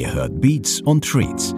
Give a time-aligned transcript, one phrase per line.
[0.00, 1.54] Ihr hört Beats und Treats,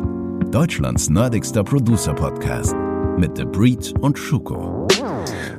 [0.50, 2.74] Deutschlands nerdigster Producer-Podcast
[3.16, 4.88] mit The Breed und Schuko.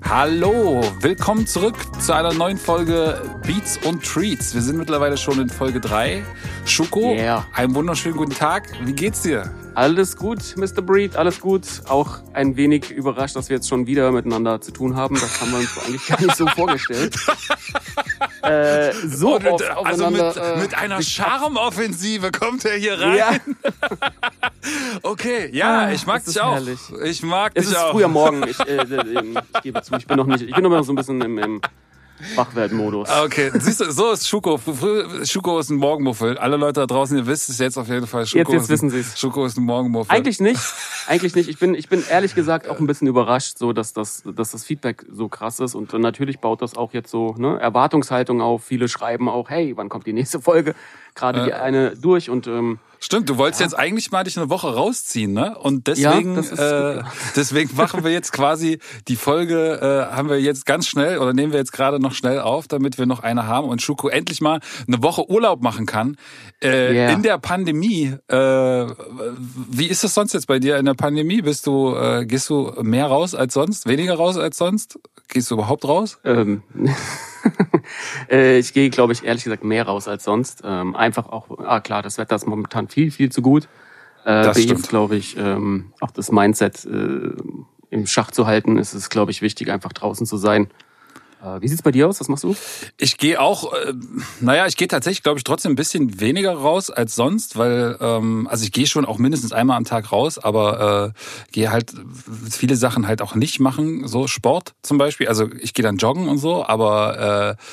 [0.03, 4.53] Hallo, willkommen zurück zu einer neuen Folge Beats und Treats.
[4.53, 6.25] Wir sind mittlerweile schon in Folge 3.
[6.65, 7.45] Schuko, Yeah.
[7.53, 8.67] einen wunderschönen guten Tag.
[8.83, 9.49] Wie geht's dir?
[9.75, 10.81] Alles gut, Mr.
[10.81, 11.61] Breed, alles gut.
[11.87, 15.15] Auch ein wenig überrascht, dass wir jetzt schon wieder miteinander zu tun haben.
[15.15, 17.15] Das haben wir uns eigentlich gar nicht so vorgestellt.
[18.43, 23.17] äh, so Und, oft also mit, äh, mit einer sich Charmoffensive kommt er hier rein.
[23.17, 23.31] Ja,
[25.01, 26.53] Okay, ja, Ah, ich mag dich ist auch.
[26.53, 26.79] herrlich.
[27.03, 27.91] Ich mag es dich ist auch.
[27.91, 28.47] früher Morgen.
[28.47, 30.93] Ich, äh, äh, ich gebe zu, ich bin noch nicht, ich bin noch mal so
[30.93, 31.61] ein bisschen im, im
[32.35, 33.09] Wachwerden-Modus.
[33.09, 34.59] Ah, Okay, siehst du, so ist Schuko.
[35.23, 36.37] Schuko ist ein Morgenmuffel.
[36.37, 38.25] Alle Leute da draußen, ihr wisst es jetzt auf jeden Fall.
[38.25, 39.17] Schuko Jetzt- jetzt wissen sie's.
[39.19, 40.15] Schuko ist ein Morgenmuffel.
[40.15, 40.59] Eigentlich nicht.
[41.07, 41.49] Eigentlich nicht.
[41.49, 44.63] Ich bin, ich bin ehrlich gesagt auch ein bisschen überrascht, so dass das, dass das
[44.63, 45.75] Feedback so krass ist.
[45.75, 48.63] Und natürlich baut das auch jetzt so ne, Erwartungshaltung auf.
[48.63, 50.75] Viele schreiben auch, hey, wann kommt die nächste Folge?
[51.15, 54.73] Gerade die eine durch und ähm, Stimmt, du wolltest jetzt eigentlich mal dich eine Woche
[54.73, 55.57] rausziehen, ne?
[55.59, 57.03] Und deswegen, das ist äh,
[57.35, 58.79] deswegen machen wir jetzt quasi
[59.09, 62.39] die Folge, äh, haben wir jetzt ganz schnell oder nehmen wir jetzt gerade noch schnell
[62.39, 66.15] auf, damit wir noch eine haben und Schuko endlich mal eine Woche Urlaub machen kann.
[66.61, 67.11] Äh, Yeah.
[67.11, 71.41] In der Pandemie, äh, wie ist es sonst jetzt bei dir in der Pandemie?
[71.41, 74.97] Bist du, äh, gehst du mehr raus als sonst, weniger raus als sonst?
[75.27, 76.19] Gehst du überhaupt raus?
[76.23, 76.89] ähm, äh,
[78.29, 80.61] ich gehe, glaube ich, ehrlich gesagt mehr raus als sonst.
[80.63, 83.67] Ähm, einfach auch, ah klar, das Wetter ist momentan viel, viel zu gut.
[84.25, 84.79] Äh, Das B stimmt.
[84.79, 87.31] ist, glaube ich, ähm, auch das Mindset äh,
[87.89, 88.77] im Schach zu halten.
[88.77, 90.69] ist Es glaube ich, wichtig, einfach draußen zu sein.
[91.43, 92.19] Äh, wie sieht's bei dir aus?
[92.19, 92.55] Was machst du?
[92.97, 93.93] Ich gehe auch, äh,
[94.39, 98.47] naja, ich gehe tatsächlich, glaube ich, trotzdem ein bisschen weniger raus als sonst, weil, ähm,
[98.49, 101.93] also ich gehe schon auch mindestens einmal am Tag raus, aber äh, gehe halt
[102.49, 105.27] viele Sachen halt auch nicht machen, so Sport zum Beispiel.
[105.27, 107.63] Also ich gehe dann joggen und so, aber äh,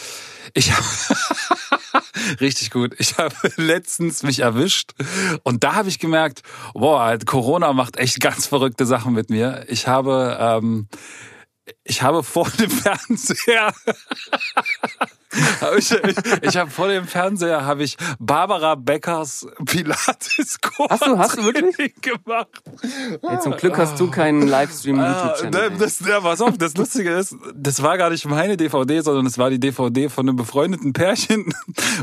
[0.54, 0.72] ich
[2.40, 2.94] Richtig gut.
[2.98, 4.92] Ich habe letztens mich erwischt
[5.42, 6.42] und da habe ich gemerkt,
[6.74, 9.64] boah, Corona macht echt ganz verrückte Sachen mit mir.
[9.68, 10.88] Ich habe, ähm,
[11.84, 13.72] ich habe vor dem Fernseher
[15.78, 15.94] ich,
[16.42, 20.58] ich, habe vor dem Fernseher habe ich Barbara Beckers Pilates
[20.88, 21.94] Hast du- hast du wirklich?
[22.02, 22.48] Gemacht.
[23.22, 25.70] Hey, zum Glück hast du keinen Livestream Ah, YouTube-Channel.
[25.72, 25.78] ey.
[25.78, 29.38] das, ja, pass auf, das Lustige ist, das war gar nicht meine DVD, sondern es
[29.38, 31.52] war die DVD von einem befreundeten Pärchen.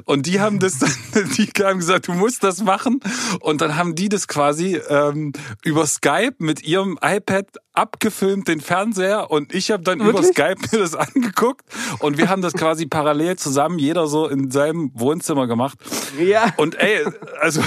[0.05, 0.91] Und die haben das dann,
[1.37, 3.01] die haben gesagt, du musst das machen.
[3.41, 5.33] Und dann haben die das quasi ähm,
[5.65, 9.29] über Skype mit ihrem iPad abgefilmt, den Fernseher.
[9.29, 10.27] Und ich habe dann über Wirklich?
[10.29, 11.61] Skype mir das angeguckt.
[11.99, 15.77] Und wir haben das quasi parallel zusammen, jeder so in seinem Wohnzimmer gemacht.
[16.19, 16.53] Ja.
[16.57, 17.05] Und ey,
[17.41, 17.61] also,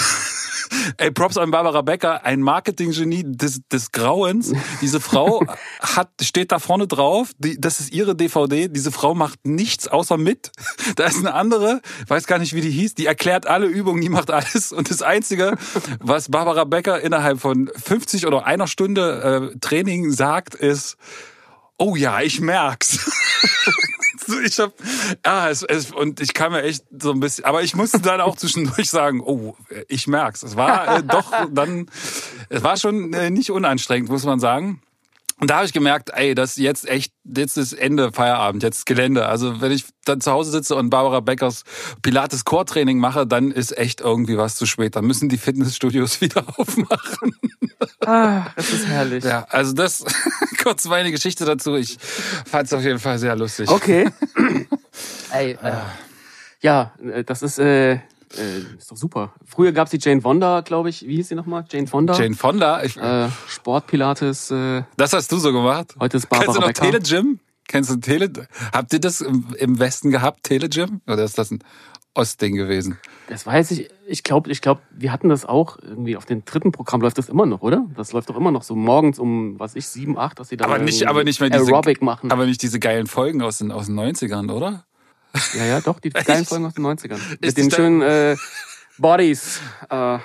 [0.99, 4.53] ey, Props an Barbara Becker, ein Marketinggenie des, des Grauens.
[4.81, 5.45] Diese Frau
[5.81, 10.17] hat, steht da vorne drauf, die, das ist ihre DVD, diese Frau macht nichts außer
[10.17, 10.53] mit.
[10.97, 14.09] Da ist eine andere, weiß gar nicht, wie die hieß, die erklärt alle Übungen, die
[14.09, 14.73] macht alles.
[14.73, 15.57] Und das Einzige,
[16.01, 20.97] was Barbara Becker innerhalb von 50 oder einer Stunde äh, Training sagt, ist,
[21.79, 23.11] oh ja, ich merk's.
[24.39, 24.73] ich hab,
[25.25, 28.21] ja, es, es, und ich kam mir echt so ein bisschen, aber ich musste dann
[28.21, 29.57] auch zwischendurch sagen, oh,
[29.89, 30.43] ich merk's.
[30.43, 31.87] Es war äh, doch dann,
[32.49, 34.83] es war schon äh, nicht unanstrengend, muss man sagen.
[35.41, 38.85] Und da habe ich gemerkt, ey, das ist jetzt echt, jetzt ist Ende Feierabend, jetzt
[38.85, 39.27] Gelände.
[39.27, 41.65] Also wenn ich dann zu Hause sitze und Barbara Beckers
[42.03, 44.97] Pilates Core Training mache, dann ist echt irgendwie was zu spät.
[44.97, 47.35] Dann müssen die Fitnessstudios wieder aufmachen.
[48.05, 49.25] Ah, das ist herrlich.
[49.25, 50.05] Ja, also das
[50.63, 51.75] kurz meine Geschichte dazu.
[51.75, 51.97] Ich
[52.45, 53.71] fand es auf jeden Fall sehr lustig.
[53.71, 54.11] Okay.
[55.33, 55.73] Ey, äh,
[56.61, 58.01] ja, äh, das ist, äh,
[58.39, 59.33] äh, ist doch super.
[59.45, 61.07] Früher gab's die Jane Fonda, glaube ich.
[61.07, 61.65] Wie hieß sie nochmal?
[61.71, 62.15] Jane Fonda?
[62.15, 64.51] Jane Fonda, ich, Äh, Sportpilates.
[64.51, 65.95] Äh, das hast du so gemacht.
[66.01, 66.91] heute ist Kennst du Barbara noch Becker.
[67.01, 67.41] Telegym?
[67.69, 68.31] Kennst du Tele?
[68.73, 71.01] Habt ihr das im, Westen gehabt, Telegym?
[71.07, 71.63] Oder ist das ein
[72.15, 72.99] Ostding gewesen?
[73.29, 73.89] Das weiß ich.
[74.09, 77.01] Ich glaube, ich glaub, wir hatten das auch irgendwie auf dem dritten Programm.
[77.01, 77.87] Läuft das immer noch, oder?
[77.97, 80.65] Das läuft doch immer noch so morgens um, was ich, sieben, acht, dass sie da
[80.65, 82.33] Aber nicht, aber nicht mehr diese, Aerobic machen.
[82.33, 84.85] aber nicht diese geilen Folgen aus den, aus den 90ern, oder?
[85.55, 87.19] Ja, ja, doch, die geilen Folgen aus den 90ern.
[87.41, 88.37] Ist Mit den schönen äh,
[88.99, 89.61] Bodies.
[89.89, 90.19] Äh,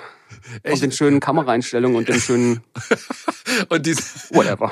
[0.64, 2.62] und den schönen Kameraeinstellungen und den schönen
[3.68, 4.70] Und diese, whatever.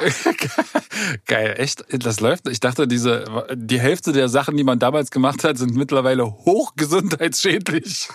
[1.27, 2.49] Geil, echt, das läuft.
[2.49, 3.25] Ich dachte, diese,
[3.55, 8.09] die Hälfte der Sachen, die man damals gemacht hat, sind mittlerweile hochgesundheitsschädlich.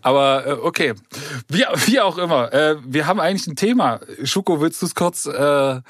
[0.00, 0.94] Aber äh, okay,
[1.48, 2.52] wie, wie auch immer.
[2.52, 4.00] Äh, wir haben eigentlich ein Thema.
[4.24, 5.80] Schuko, willst du es kurz äh,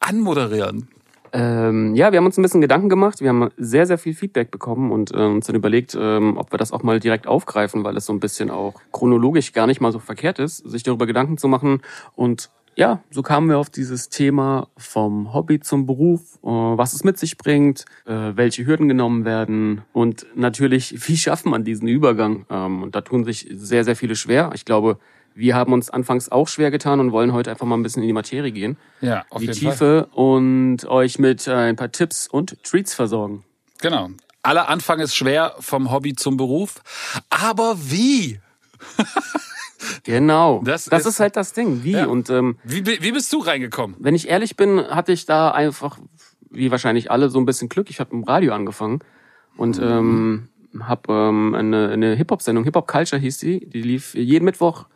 [0.00, 0.88] anmoderieren?
[1.34, 3.20] Ähm, ja, wir haben uns ein bisschen Gedanken gemacht.
[3.20, 6.58] Wir haben sehr, sehr viel Feedback bekommen und äh, uns dann überlegt, ähm, ob wir
[6.58, 9.90] das auch mal direkt aufgreifen, weil es so ein bisschen auch chronologisch gar nicht mal
[9.90, 11.82] so verkehrt ist, sich darüber Gedanken zu machen
[12.14, 17.04] und ja, so kamen wir auf dieses Thema vom Hobby zum Beruf, äh, was es
[17.04, 22.46] mit sich bringt, äh, welche Hürden genommen werden und natürlich, wie schafft man diesen Übergang?
[22.50, 24.50] Ähm, und da tun sich sehr, sehr viele schwer.
[24.54, 24.98] Ich glaube,
[25.34, 28.06] wir haben uns anfangs auch schwer getan und wollen heute einfach mal ein bisschen in
[28.08, 32.26] die Materie gehen, Ja, auf die jeden Tiefe und euch mit äh, ein paar Tipps
[32.28, 33.44] und Treats versorgen.
[33.80, 34.10] Genau.
[34.42, 36.74] Aller Anfang ist schwer vom Hobby zum Beruf.
[37.30, 38.38] Aber wie?
[40.04, 41.82] Genau, Das das, ist- ist, halt das Ding.
[41.84, 41.92] Wie?
[41.92, 42.06] Ja.
[42.06, 43.96] Und ähm, Wie, wie bist du reingekommen?
[43.98, 45.98] wenn ich ehrlich bin, hatte ich da einfach,
[46.50, 47.90] wie wahrscheinlich alle, so ein bisschen Glück.
[47.90, 49.00] Ich habe im Radio angefangen
[49.56, 50.48] und ähm,
[50.80, 54.86] habe ähm, eine, eine Hip-Hop-Sendung, Hip-Hop Culture hieß die, die lief jeden Mittwoch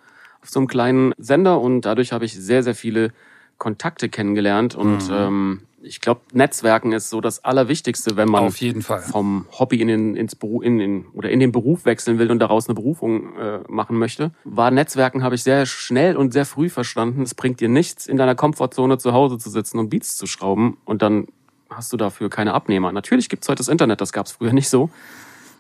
[0.43, 3.13] auf so einem kleinen Sender und dadurch habe ich sehr, sehr viele
[3.59, 8.83] Kontakte kennengelernt und ähm, ich glaube, Netzwerken ist so das Allerwichtigste, wenn man Auf jeden
[8.83, 9.01] Fall.
[9.01, 12.41] vom Hobby in den, ins Beruf, in den, oder in den Beruf wechseln will und
[12.41, 14.33] daraus eine Berufung äh, machen möchte.
[14.45, 17.23] War Netzwerken habe ich sehr schnell und sehr früh verstanden.
[17.23, 20.79] Es bringt dir nichts, in deiner Komfortzone zu Hause zu sitzen und Beats zu schrauben
[20.85, 21.29] und dann
[21.71, 22.93] hast du dafür keine Abnehmer.
[22.93, 24.91] Natürlich gibt's heute das Internet, das gab's früher nicht so.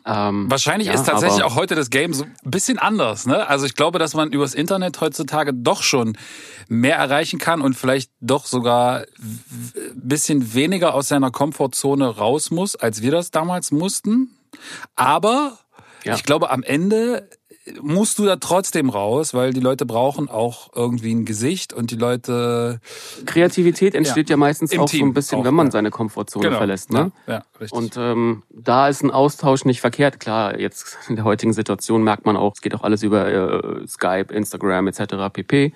[0.09, 3.27] Ähm, Wahrscheinlich ja, ist tatsächlich auch heute das Game so ein bisschen anders.
[3.27, 3.47] Ne?
[3.47, 6.17] Also ich glaube, dass man übers Internet heutzutage doch schon
[6.69, 12.75] mehr erreichen kann und vielleicht doch sogar ein bisschen weniger aus seiner Komfortzone raus muss,
[12.75, 14.31] als wir das damals mussten.
[14.97, 15.59] Aber
[16.05, 16.15] Ja.
[16.15, 17.29] ich glaube, am Ende
[17.81, 21.97] musst du da trotzdem raus, weil die Leute brauchen auch irgendwie ein Gesicht und die
[21.97, 22.81] Leute
[23.27, 25.73] Kreativität entsteht ja, meistens Im auch so Team ein bisschen, auch, wenn man ja.
[25.73, 26.93] seine Komfortzone verlässt.
[26.93, 27.13] Ne?
[27.27, 27.73] Ja, ja richtig.
[27.73, 30.21] Und ähm, da ist ein Austausch nicht verkehrt.
[30.21, 33.87] Klar, jetzt in der heutigen Situation merkt man auch, es geht auch alles über äh,
[33.87, 35.15] Skype, Instagram etc.
[35.33, 35.73] pp.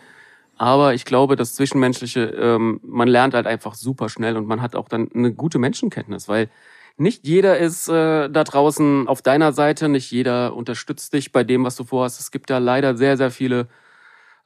[0.59, 4.77] Aber ich glaube, das Zwischenmenschliche, ähm, man lernt halt einfach super schnell und man hat
[4.77, 6.49] auch dann eine gute Menschenkenntnis, weil
[6.97, 11.65] nicht jeder ist äh, da draußen auf deiner Seite, nicht jeder unterstützt dich bei dem,
[11.65, 12.21] was du vorhast.
[12.21, 13.69] Es gibt da leider sehr, sehr viele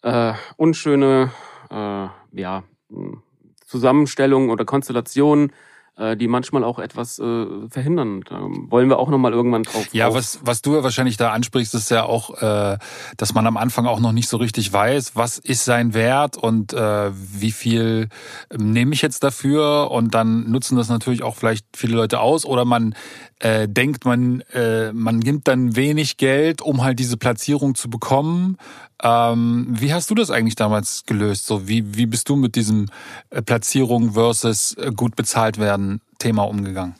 [0.02, 1.32] äh, unschöne
[1.70, 2.08] äh,
[2.40, 3.18] ja, mh,
[3.66, 5.52] Zusammenstellungen oder Konstellationen,
[5.96, 8.22] äh, die manchmal auch etwas äh, verhindern.
[8.28, 9.86] Da wollen wir auch nochmal irgendwann drauf.
[9.92, 12.78] Ja, was, was du ja wahrscheinlich da ansprichst, ist ja auch, äh,
[13.16, 16.72] dass man am Anfang auch noch nicht so richtig weiß, was ist sein Wert und
[16.72, 18.08] äh, wie viel
[18.50, 22.44] ähm, nehme ich jetzt dafür und dann nutzen das natürlich auch vielleicht viele Leute aus
[22.44, 22.94] oder man
[23.40, 28.56] äh, denkt, man, äh, man gibt dann wenig Geld, um halt diese Platzierung zu bekommen.
[29.02, 31.46] Ähm, wie hast du das eigentlich damals gelöst?
[31.46, 32.86] So, wie, wie bist du mit diesem
[33.30, 36.94] äh, Platzierung versus äh, gut bezahlt werden Thema umgegangen?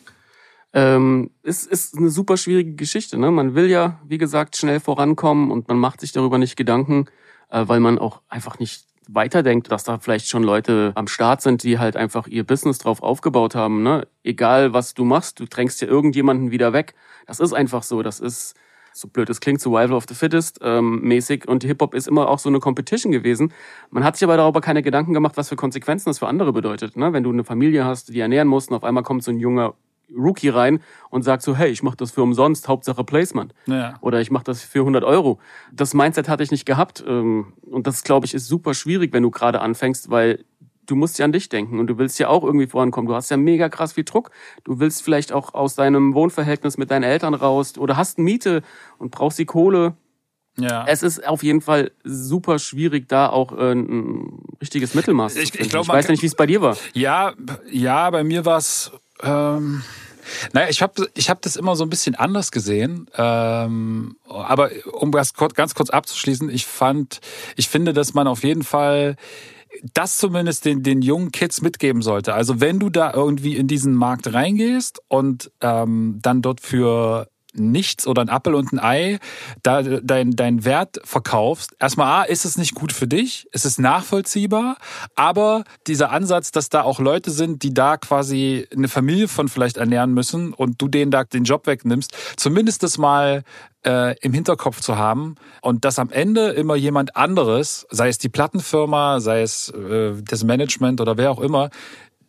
[0.75, 3.17] Ähm, es ist eine super schwierige Geschichte.
[3.17, 3.31] Ne?
[3.31, 7.07] Man will ja, wie gesagt, schnell vorankommen und man macht sich darüber nicht Gedanken,
[7.49, 11.63] äh, weil man auch einfach nicht weiterdenkt, dass da vielleicht schon Leute am Start sind,
[11.63, 13.83] die halt einfach ihr Business drauf aufgebaut haben.
[13.83, 14.07] Ne?
[14.23, 16.95] Egal, was du machst, du drängst ja irgendjemanden wieder weg.
[17.27, 18.03] Das ist einfach so.
[18.03, 18.55] Das ist,
[18.97, 21.47] so blöd es klingt, Survival of the Fittest ähm, mäßig.
[21.47, 23.53] Und Hip-Hop ist immer auch so eine Competition gewesen.
[23.91, 26.97] Man hat sich aber darüber keine Gedanken gemacht, was für Konsequenzen das für andere bedeutet.
[26.97, 27.13] Ne?
[27.13, 29.75] Wenn du eine Familie hast, die ernähren musst und auf einmal kommt so ein junger
[30.17, 33.53] Rookie rein und sagt so, hey, ich mache das für umsonst, Hauptsache Placement.
[33.67, 33.95] Ja.
[34.01, 35.41] Oder ich mache das für 100 Euro.
[35.73, 37.05] Das Mindset hatte ich nicht gehabt.
[37.07, 40.45] ähm, Und das, glaube ich, ist super schwierig, wenn du gerade anfängst, weil
[40.87, 43.09] du musst ja an dich denken und du willst ja auch irgendwie vorankommen.
[43.09, 44.31] Du hast ja mega krass viel Druck.
[44.65, 48.63] Du willst vielleicht auch aus deinem Wohnverhältnis mit deinen Eltern raus oder hast Miete
[48.99, 49.95] und brauchst die Kohle.
[50.59, 50.85] Ja.
[50.89, 55.51] Es ist auf jeden Fall super schwierig, da auch äh, ein richtiges Mittelmaß Ich- ich
[55.53, 55.71] zu finden.
[55.71, 56.77] glaub, ich weiß kann- nicht, wie es bei dir war.
[56.95, 57.35] Ja,
[57.71, 58.91] ja, bei mir war es.
[59.23, 59.83] Ähm,
[60.55, 63.09] naja, ich habe ich hab das immer so ein bisschen anders gesehen.
[63.17, 67.21] Ähm, aber um das ganz kurz abzuschließen, ich fand,
[67.57, 69.17] ich finde, dass man auf jeden Fall
[69.95, 72.35] das zumindest den, den jungen Kids mitgeben sollte.
[72.35, 77.29] Also wenn du da irgendwie in diesen Markt reingehst und ähm, dann dort für
[77.59, 79.19] nichts oder ein Appel und ein Ei
[79.63, 83.79] da dein, dein Wert verkaufst, erstmal A, ist es nicht gut für dich, es ist
[83.79, 84.77] nachvollziehbar,
[85.15, 89.77] aber dieser Ansatz, dass da auch Leute sind, die da quasi eine Familie von vielleicht
[89.77, 93.43] ernähren müssen und du denen da den Job wegnimmst, zumindest das mal
[93.87, 98.29] äh, im Hinterkopf zu haben und dass am Ende immer jemand anderes, sei es die
[98.29, 101.71] Plattenfirma, sei es äh, das Management oder wer auch immer,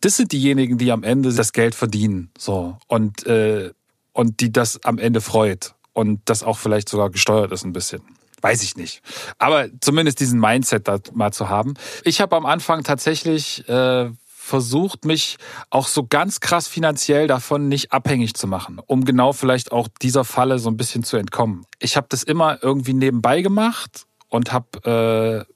[0.00, 2.30] das sind diejenigen, die am Ende das Geld verdienen.
[2.38, 2.76] So.
[2.86, 3.72] Und, äh,
[4.18, 5.74] und die das am Ende freut.
[5.92, 8.02] Und das auch vielleicht sogar gesteuert ist ein bisschen.
[8.40, 9.00] Weiß ich nicht.
[9.38, 11.74] Aber zumindest diesen Mindset da mal zu haben.
[12.02, 15.36] Ich habe am Anfang tatsächlich äh, versucht, mich
[15.70, 20.24] auch so ganz krass finanziell davon nicht abhängig zu machen, um genau vielleicht auch dieser
[20.24, 21.64] Falle so ein bisschen zu entkommen.
[21.78, 25.52] Ich habe das immer irgendwie nebenbei gemacht und habe äh,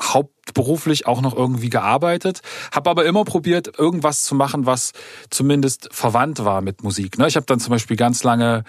[0.00, 2.40] hauptberuflich auch noch irgendwie gearbeitet,
[2.72, 4.92] habe aber immer probiert, irgendwas zu machen, was
[5.30, 7.18] zumindest verwandt war mit Musik.
[7.18, 7.28] Ne?
[7.28, 8.64] Ich habe dann zum Beispiel ganz lange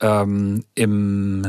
[0.00, 1.46] ähm, im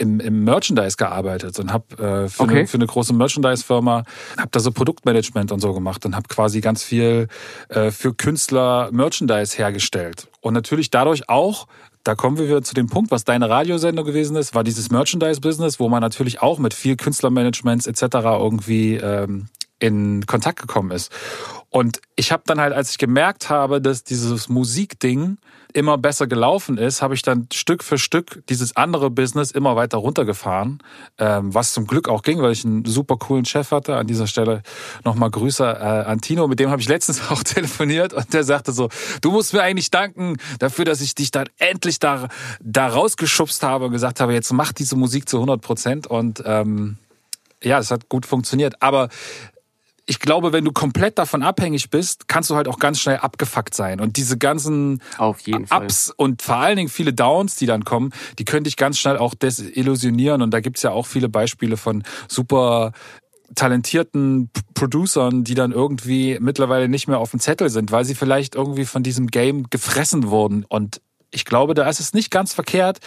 [0.00, 2.58] im, im Merchandise gearbeitet und habe äh, für, Okay.
[2.60, 4.04] eine, für eine große Merchandise-Firma,
[4.38, 7.28] habe da so Produktmanagement und so gemacht und habe quasi ganz viel
[7.68, 10.28] äh, für Künstler Merchandise hergestellt.
[10.40, 11.66] Und natürlich dadurch auch,
[12.04, 15.80] da kommen wir wieder zu dem Punkt, was deine Radiosendung gewesen ist, war dieses Merchandise-Business,
[15.80, 18.02] wo man natürlich auch mit viel Künstlermanagements etc.
[18.24, 21.12] irgendwie ähm, in Kontakt gekommen ist.
[21.68, 25.38] Und ich habe dann halt, als ich gemerkt habe, dass dieses Musikding
[25.72, 29.98] immer besser gelaufen ist, habe ich dann Stück für Stück dieses andere Business immer weiter
[29.98, 30.82] runtergefahren,
[31.18, 33.96] ähm, was zum Glück auch ging, weil ich einen super coolen Chef hatte.
[33.96, 34.62] An dieser Stelle
[35.04, 38.72] nochmal Grüße äh, an Tino, mit dem habe ich letztens auch telefoniert und der sagte
[38.72, 38.88] so,
[39.20, 42.28] du musst mir eigentlich danken dafür, dass ich dich dann endlich da,
[42.60, 46.96] da rausgeschubst habe und gesagt habe, jetzt mach diese Musik zu 100 Prozent und ähm,
[47.62, 48.82] ja, es hat gut funktioniert.
[48.82, 49.08] Aber
[50.10, 53.74] ich glaube, wenn du komplett davon abhängig bist, kannst du halt auch ganz schnell abgefuckt
[53.74, 54.00] sein.
[54.00, 55.84] Und diese ganzen Auf jeden Fall.
[55.84, 59.18] Ups und vor allen Dingen viele Downs, die dann kommen, die können dich ganz schnell
[59.18, 60.42] auch desillusionieren.
[60.42, 62.90] Und da gibt's ja auch viele Beispiele von super
[63.54, 68.56] talentierten Producern, die dann irgendwie mittlerweile nicht mehr auf dem Zettel sind, weil sie vielleicht
[68.56, 70.64] irgendwie von diesem Game gefressen wurden.
[70.68, 71.00] Und
[71.30, 72.98] ich glaube, da ist es nicht ganz verkehrt,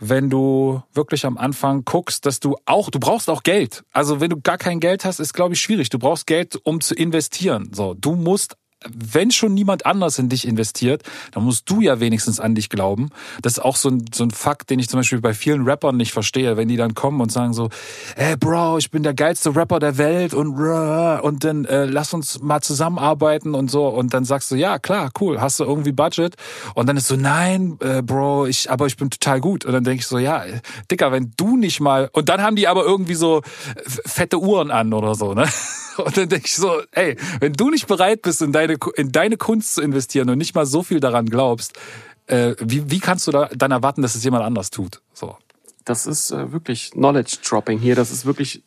[0.00, 3.84] wenn du wirklich am Anfang guckst, dass du auch, du brauchst auch Geld.
[3.92, 5.90] Also wenn du gar kein Geld hast, ist glaube ich schwierig.
[5.90, 7.70] Du brauchst Geld, um zu investieren.
[7.72, 8.56] So, du musst
[8.88, 13.10] wenn schon niemand anders in dich investiert, dann musst du ja wenigstens an dich glauben.
[13.42, 15.96] Das ist auch so ein, so ein Fakt, den ich zum Beispiel bei vielen Rappern
[15.96, 17.68] nicht verstehe, wenn die dann kommen und sagen so,
[18.16, 22.40] ey Bro, ich bin der geilste Rapper der Welt und und dann äh, lass uns
[22.40, 26.36] mal zusammenarbeiten und so und dann sagst du, ja klar, cool, hast du irgendwie Budget
[26.74, 29.84] und dann ist so, nein, äh, Bro, ich, aber ich bin total gut und dann
[29.84, 30.44] denke ich so, ja,
[30.90, 33.42] Dicker, wenn du nicht mal und dann haben die aber irgendwie so
[33.86, 35.46] fette Uhren an oder so, ne?
[36.04, 39.36] Und dann denke ich so, ey, wenn du nicht bereit bist, in deine, in deine
[39.36, 41.78] Kunst zu investieren und nicht mal so viel daran glaubst,
[42.26, 45.00] äh, wie, wie kannst du da dann erwarten, dass es jemand anders tut?
[45.12, 45.36] So.
[45.84, 47.96] Das ist äh, wirklich Knowledge Dropping hier.
[47.96, 48.62] Das ist wirklich,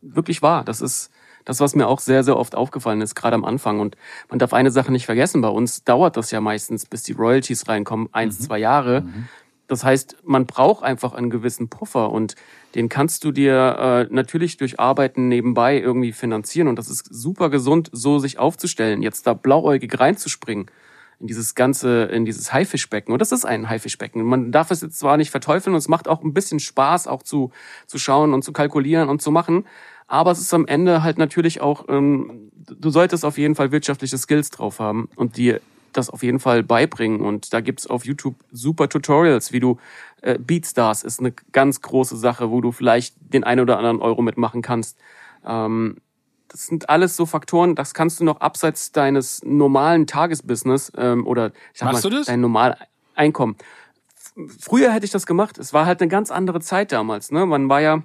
[0.00, 0.64] wirklich wahr.
[0.64, 1.10] Das ist
[1.44, 3.80] das, was mir auch sehr, sehr oft aufgefallen ist, gerade am Anfang.
[3.80, 3.96] Und
[4.28, 5.40] man darf eine Sache nicht vergessen.
[5.40, 9.04] Bei uns dauert das ja meistens, bis die Royalties reinkommen, eins, zwei Jahre.
[9.72, 12.34] Das heißt, man braucht einfach einen gewissen Puffer und
[12.74, 16.68] den kannst du dir äh, natürlich durch Arbeiten nebenbei irgendwie finanzieren.
[16.68, 20.66] Und das ist super gesund, so sich aufzustellen, jetzt da blauäugig reinzuspringen
[21.20, 23.14] in dieses ganze, in dieses Haifischbecken.
[23.14, 24.22] Und das ist ein Haifischbecken.
[24.22, 27.22] Man darf es jetzt zwar nicht verteufeln und es macht auch ein bisschen Spaß, auch
[27.22, 27.50] zu,
[27.86, 29.64] zu schauen und zu kalkulieren und zu machen.
[30.06, 34.18] Aber es ist am Ende halt natürlich auch, ähm, du solltest auf jeden Fall wirtschaftliche
[34.18, 37.20] Skills drauf haben und dir das auf jeden Fall beibringen.
[37.20, 39.78] Und da gibt's auf YouTube super Tutorials, wie du
[40.22, 44.22] äh, Beatstars ist eine ganz große Sache, wo du vielleicht den einen oder anderen Euro
[44.22, 44.98] mitmachen kannst.
[45.44, 45.96] Ähm,
[46.48, 51.52] das sind alles so Faktoren, das kannst du noch abseits deines normalen Tagesbusiness ähm, oder
[51.72, 52.26] ich sag Machst mal, du das?
[52.26, 52.76] dein normal
[53.14, 53.56] Einkommen.
[54.58, 55.58] Früher hätte ich das gemacht.
[55.58, 57.30] Es war halt eine ganz andere Zeit damals.
[57.30, 57.44] Ne?
[57.44, 58.02] Man war ja,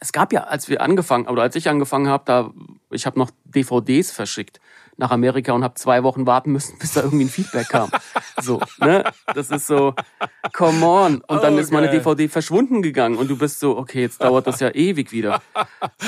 [0.00, 2.50] es gab ja, als wir angefangen, oder als ich angefangen habe, da,
[2.90, 4.60] ich habe noch DVDs verschickt
[4.96, 7.90] nach Amerika und habe zwei Wochen warten müssen, bis da irgendwie ein Feedback kam.
[8.40, 9.04] So, ne?
[9.34, 9.94] Das ist so,
[10.52, 11.20] come on.
[11.26, 11.90] Und dann Oh, ist meine.
[11.90, 15.42] DVD verschwunden gegangen und du bist so, okay, jetzt dauert das ja ewig wieder.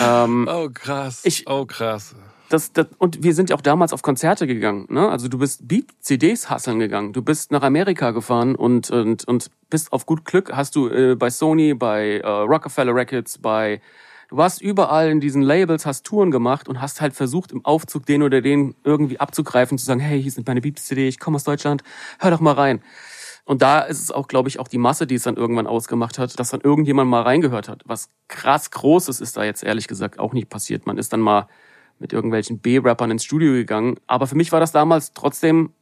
[0.03, 1.21] Ähm, Oh, krass.
[1.25, 2.15] Ich- oh, krass.
[2.49, 4.87] das, das, und wir sind ja auch damals auf Konzerte gegangen.
[4.89, 5.09] Ne?
[5.09, 7.13] Also du bist Beat-CDs hasseln gegangen.
[7.13, 11.17] Du bist nach Amerika gefahren und, und, und bist auf gut Glück, hast du äh,
[11.17, 13.81] bei Sony, bei äh, Rockefeller Records, bei
[14.29, 18.07] Du warst überall in diesen Labels, hast Touren gemacht und hast halt versucht, im Aufzug
[18.07, 21.45] den oder den irgendwie abzugreifen, zu sagen, hey, hier sind meine Beats-CD, ich komme aus
[21.45, 21.83] Deutschland,
[22.19, 22.83] hör doch mal rein.
[23.45, 26.19] Und da ist es auch, glaube ich, auch die Masse, die es dann irgendwann ausgemacht
[26.19, 27.83] hat, dass dann irgendjemand mal reingehört hat.
[27.87, 30.87] Was krass Großes ist da jetzt ehrlich gesagt auch nicht passiert.
[30.87, 31.47] Man ist dann mal
[32.01, 33.99] mit irgendwelchen B-Rappern ins Studio gegangen.
[34.09, 35.73] Aber für mich war das damals trotzdem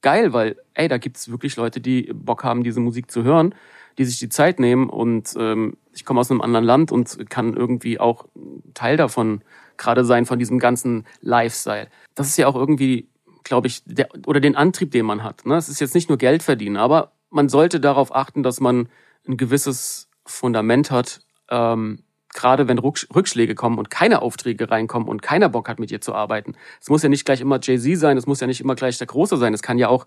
[0.00, 3.52] geil, weil, ey, da gibt's wirklich Leute, die Bock haben, diese Musik zu hören,
[3.98, 4.88] die sich die Zeit nehmen.
[4.88, 8.26] Und ähm, ich komme aus einem anderen Land und kann irgendwie auch
[8.74, 9.42] Teil davon
[9.76, 11.88] gerade sein, von diesem ganzen Lifestyle.
[12.14, 13.08] Das ist ja auch irgendwie,
[13.44, 15.46] glaube ich, der, oder den Antrieb, den man hat.
[15.46, 15.56] Ne?
[15.56, 18.88] Es ist jetzt nicht nur Geld verdienen, aber man sollte darauf achten, dass man
[19.26, 22.02] ein gewisses Fundament hat, ähm,
[22.34, 26.00] gerade wenn Rücksch- Rückschläge kommen und keine Aufträge reinkommen und keiner Bock hat, mit dir
[26.00, 26.54] zu arbeiten.
[26.80, 29.06] Es muss ja nicht gleich immer Jay-Z sein, es muss ja nicht immer gleich der
[29.06, 30.06] Große sein, es kann ja auch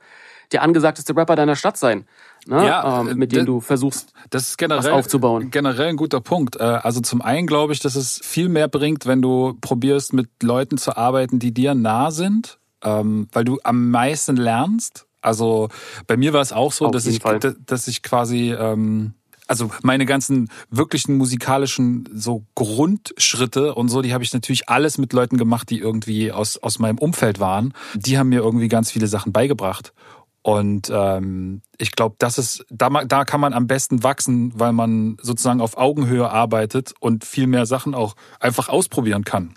[0.52, 2.06] der angesagteste Rapper deiner Stadt sein,
[2.48, 2.66] ne?
[2.66, 4.14] Ja, ähm, äh, mit dem d- du versuchst.
[4.30, 5.52] Das ist generell, was aufzubauen.
[5.52, 6.56] generell ein guter Punkt.
[6.58, 10.30] Äh, Also zum einen glaube ich, dass es viel mehr bringt, wenn du probierst, mit
[10.44, 15.06] Leuten zu arbeiten, die dir nah sind, ähm, weil du am meisten lernst.
[15.22, 15.70] Also
[16.08, 17.40] bei mir war es auch so, Auf dass ich, Fall.
[17.40, 19.14] dass ich quasi, ähm,
[19.48, 25.14] also meine ganzen wirklichen musikalischen so Grundschritte und so, die habe ich natürlich alles mit
[25.14, 27.74] Leuten gemacht, die irgendwie aus, aus meinem Umfeld waren.
[27.96, 29.94] Die haben mir irgendwie ganz viele Sachen beigebracht.
[30.44, 35.18] Und ähm, ich glaube, das ist, da, da kann man am besten wachsen, weil man
[35.22, 39.54] sozusagen auf Augenhöhe arbeitet und viel mehr Sachen auch einfach ausprobieren kann.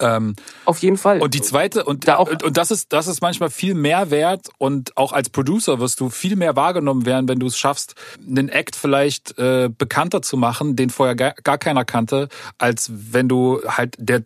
[0.00, 1.20] Ähm, Auf jeden Fall.
[1.20, 4.10] Und die zweite, und, da auch, und, und das ist, das ist manchmal viel mehr
[4.10, 7.94] wert und auch als Producer wirst du viel mehr wahrgenommen werden, wenn du es schaffst,
[8.26, 12.28] einen Act vielleicht äh, bekannter zu machen, den vorher gar, gar keiner kannte,
[12.58, 14.22] als wenn du halt der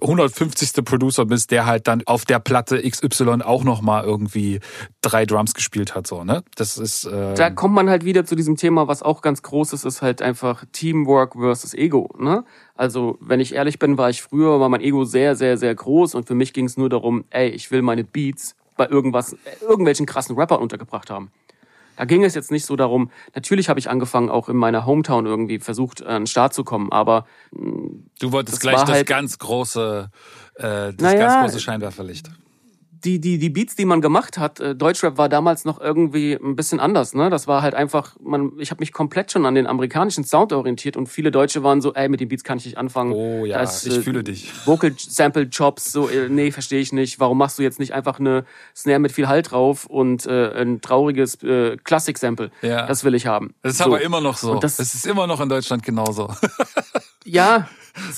[0.00, 0.84] 150.
[0.84, 4.60] Producer bist, der halt dann auf der Platte XY auch nochmal irgendwie
[5.00, 6.42] drei Drums gespielt hat, so, ne?
[6.56, 7.04] Das ist.
[7.04, 10.02] Äh, da kommt man halt wieder zu diesem Thema, was auch ganz groß ist, ist
[10.02, 12.44] halt einfach Teamwork versus Ego, ne?
[12.74, 16.14] Also, wenn ich ehrlich bin, war ich früher, war mein Ego sehr, sehr, sehr groß
[16.14, 20.06] und für mich ging es nur darum, ey, ich will meine Beats bei irgendwas, irgendwelchen
[20.06, 21.30] krassen Rappern untergebracht haben.
[21.96, 25.26] Da ging es jetzt nicht so darum, natürlich habe ich angefangen, auch in meiner Hometown
[25.26, 27.26] irgendwie versucht, an den Start zu kommen, aber.
[27.52, 30.10] Du wolltest gleich das halt, ganz große,
[30.54, 32.30] äh, das naja, ganz große Scheinwerferlicht
[33.04, 36.56] die, die, die Beats, die man gemacht hat, äh, Deutschrap war damals noch irgendwie ein
[36.56, 37.14] bisschen anders.
[37.14, 37.30] Ne?
[37.30, 40.96] Das war halt einfach, man, ich habe mich komplett schon an den amerikanischen Sound orientiert
[40.96, 43.12] und viele Deutsche waren so, ey, mit den Beats kann ich nicht anfangen.
[43.12, 44.50] Oh ja, das, ich äh, fühle dich.
[44.66, 47.18] Vocal Sample Chops, so, äh, nee, verstehe ich nicht.
[47.20, 48.44] Warum machst du jetzt nicht einfach eine
[48.74, 52.50] Snare mit viel Halt drauf und äh, ein trauriges äh, Klassik-Sample?
[52.62, 52.86] Ja.
[52.86, 53.54] Das will ich haben.
[53.62, 53.84] Das ist so.
[53.84, 54.56] aber immer noch so.
[54.56, 56.32] Das, das ist immer noch in Deutschland genauso.
[57.24, 57.68] ja,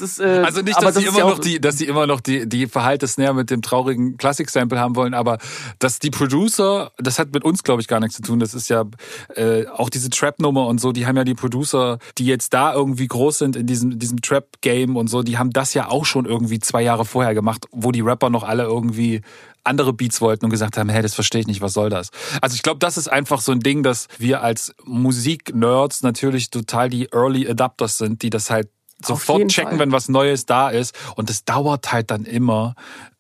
[0.01, 2.49] ist, äh, also nicht, dass sie immer ja noch die, dass sie immer noch die,
[2.49, 5.39] die Verhalte Snare mit dem traurigen Classic-Sample haben wollen, aber
[5.79, 8.39] dass die Producer, das hat mit uns, glaube ich, gar nichts zu tun.
[8.39, 8.85] Das ist ja
[9.35, 13.07] äh, auch diese Trap-Nummer und so, die haben ja die Producer, die jetzt da irgendwie
[13.07, 16.59] groß sind in diesem, diesem Trap-Game und so, die haben das ja auch schon irgendwie
[16.59, 19.23] zwei Jahre vorher gemacht, wo die Rapper noch alle irgendwie
[19.65, 22.11] andere Beats wollten und gesagt haben, hey, das verstehe ich nicht, was soll das?
[22.41, 26.91] Also ich glaube, das ist einfach so ein Ding, dass wir als Musik-Nerds natürlich total
[26.91, 28.69] die Early Adapters sind, die das halt
[29.03, 29.79] sofort checken, Fall.
[29.81, 30.95] wenn was Neues da ist.
[31.17, 32.75] Und es dauert halt dann immer,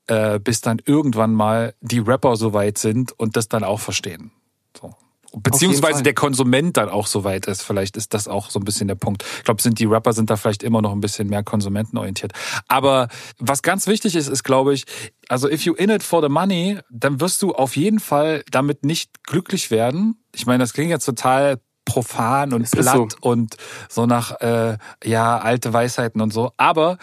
[0.06, 4.32] äh, bis dann irgendwann mal die Rapper so weit sind und das dann auch verstehen.
[4.78, 4.94] So.
[5.36, 7.62] Beziehungsweise der Konsument dann auch so weit ist.
[7.62, 9.24] Vielleicht ist das auch so ein bisschen der Punkt.
[9.38, 12.32] Ich glaube, sind die Rapper sind da vielleicht immer noch ein bisschen mehr konsumentenorientiert.
[12.68, 14.84] Aber was ganz wichtig ist, ist, glaube ich,
[15.28, 18.84] also if you in it for the money, dann wirst du auf jeden Fall damit
[18.84, 20.22] nicht glücklich werden.
[20.32, 23.28] Ich meine, das klingt jetzt total profan und platt so.
[23.28, 23.56] und
[23.88, 26.52] so nach äh, ja alte Weisheiten und so.
[26.56, 26.98] Aber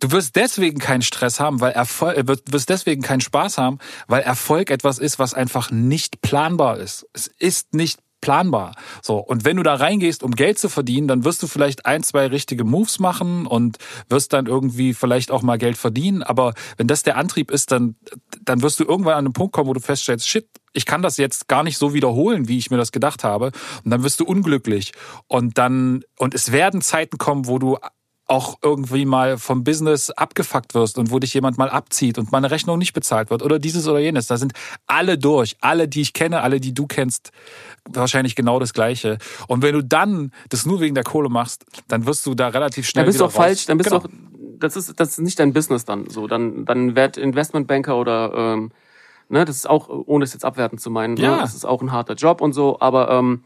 [0.00, 4.22] du wirst deswegen keinen Stress haben, weil Erfolg, äh, wirst deswegen keinen Spaß haben, weil
[4.22, 7.06] Erfolg etwas ist, was einfach nicht planbar ist.
[7.12, 8.74] Es ist nicht planbar.
[9.02, 9.18] So.
[9.18, 12.26] Und wenn du da reingehst, um Geld zu verdienen, dann wirst du vielleicht ein, zwei
[12.26, 13.78] richtige Moves machen und
[14.08, 16.22] wirst dann irgendwie vielleicht auch mal Geld verdienen.
[16.22, 17.96] Aber wenn das der Antrieb ist, dann,
[18.44, 21.18] dann wirst du irgendwann an einen Punkt kommen, wo du feststellst, shit, ich kann das
[21.18, 23.52] jetzt gar nicht so wiederholen, wie ich mir das gedacht habe.
[23.84, 24.92] Und dann wirst du unglücklich.
[25.26, 27.78] Und dann, und es werden Zeiten kommen, wo du
[28.28, 32.50] auch irgendwie mal vom Business abgefuckt wirst und wo dich jemand mal abzieht und meine
[32.50, 34.26] Rechnung nicht bezahlt wird oder dieses oder jenes.
[34.26, 34.52] Da sind
[34.86, 35.56] alle durch.
[35.62, 37.32] Alle, die ich kenne, alle, die du kennst,
[37.88, 39.16] wahrscheinlich genau das Gleiche.
[39.48, 42.86] Und wenn du dann das nur wegen der Kohle machst, dann wirst du da relativ
[42.86, 43.04] schnell.
[43.04, 44.04] Dann bist du auch falsch, dann bist du genau.
[44.04, 46.26] auch, das ist, das ist nicht dein Business dann so.
[46.26, 48.72] Dann, dann werd Investmentbanker oder, ähm,
[49.28, 51.36] Ne, das ist auch, ohne es jetzt abwertend zu meinen, ne, ja.
[51.36, 53.44] ne, das ist auch ein harter Job und so, aber ähm,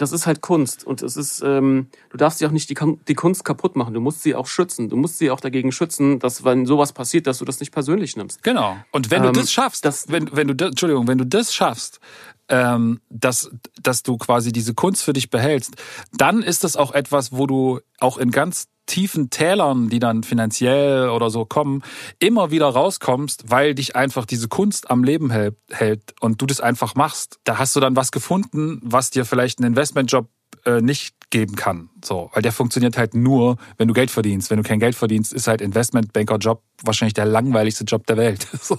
[0.00, 3.14] das ist halt Kunst und es ist, ähm, du darfst dir auch nicht die, die
[3.14, 3.92] Kunst kaputt machen.
[3.92, 4.88] Du musst sie auch schützen.
[4.88, 8.16] Du musst sie auch dagegen schützen, dass wenn sowas passiert, dass du das nicht persönlich
[8.16, 8.42] nimmst.
[8.42, 8.76] Genau.
[8.92, 12.00] Und wenn ähm, du das schaffst, das, wenn, wenn du, Entschuldigung, wenn du das schaffst,
[12.50, 13.50] ähm, dass,
[13.82, 15.76] dass du quasi diese Kunst für dich behältst,
[16.12, 21.10] dann ist das auch etwas, wo du auch in ganz tiefen Tälern, die dann finanziell
[21.10, 21.82] oder so kommen,
[22.18, 26.96] immer wieder rauskommst, weil dich einfach diese Kunst am Leben hält und du das einfach
[26.96, 27.38] machst.
[27.44, 30.28] Da hast du dann was gefunden, was dir vielleicht einen Investmentjob
[30.64, 31.88] äh, nicht geben kann.
[32.04, 34.50] So, weil der funktioniert halt nur, wenn du Geld verdienst.
[34.50, 38.46] Wenn du kein Geld verdienst, ist halt Investmentbanker-Job wahrscheinlich der langweiligste Job der Welt.
[38.60, 38.76] so,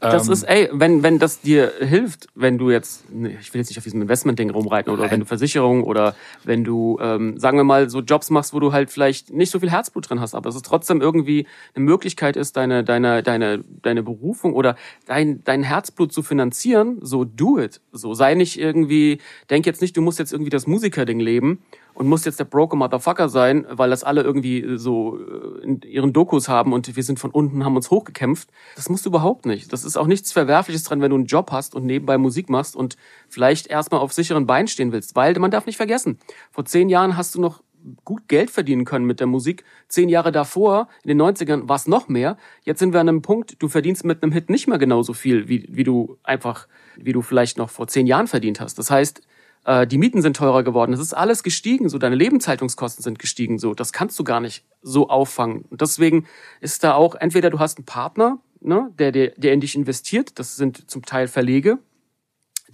[0.00, 3.04] das ähm, ist, ey, wenn, wenn das dir hilft, wenn du jetzt,
[3.40, 5.12] ich will jetzt nicht auf diesem Investment-Ding rumreiten oder Nein.
[5.12, 6.14] wenn du Versicherung oder
[6.44, 9.58] wenn du, ähm, sagen wir mal, so Jobs machst, wo du halt vielleicht nicht so
[9.58, 13.64] viel Herzblut drin hast, aber es ist trotzdem irgendwie eine Möglichkeit ist, deine, deine, deine,
[13.82, 17.80] deine Berufung oder dein, dein Herzblut zu finanzieren, so do it.
[17.92, 19.18] So sei nicht irgendwie,
[19.48, 21.60] denk jetzt nicht, du musst jetzt irgendwie das Musikerding leben
[21.94, 26.12] und muss jetzt der broke Motherfucker sein, weil das alle irgendwie so äh, in ihren
[26.12, 28.48] Dokus haben und wir sind von unten, haben uns hochgekämpft.
[28.76, 29.72] Das musst du überhaupt nicht.
[29.72, 32.76] Das ist auch nichts Verwerfliches dran, wenn du einen Job hast und nebenbei Musik machst
[32.76, 32.96] und
[33.28, 35.16] vielleicht erstmal auf sicheren Beinen stehen willst.
[35.16, 36.18] Weil man darf nicht vergessen,
[36.50, 37.62] vor zehn Jahren hast du noch
[38.04, 39.64] gut Geld verdienen können mit der Musik.
[39.88, 42.36] Zehn Jahre davor, in den 90ern, war es noch mehr.
[42.62, 45.48] Jetzt sind wir an einem Punkt, du verdienst mit einem Hit nicht mehr genauso viel,
[45.48, 48.78] wie, wie du einfach, wie du vielleicht noch vor zehn Jahren verdient hast.
[48.78, 49.22] Das heißt,
[49.64, 53.58] äh, die Mieten sind teurer geworden, es ist alles gestiegen, so deine Lebenshaltungskosten sind gestiegen,
[53.58, 55.64] so das kannst du gar nicht so auffangen.
[55.70, 56.26] Und deswegen
[56.60, 60.38] ist da auch entweder du hast einen Partner, ne, der, der, der in dich investiert,
[60.38, 61.78] das sind zum Teil Verlege,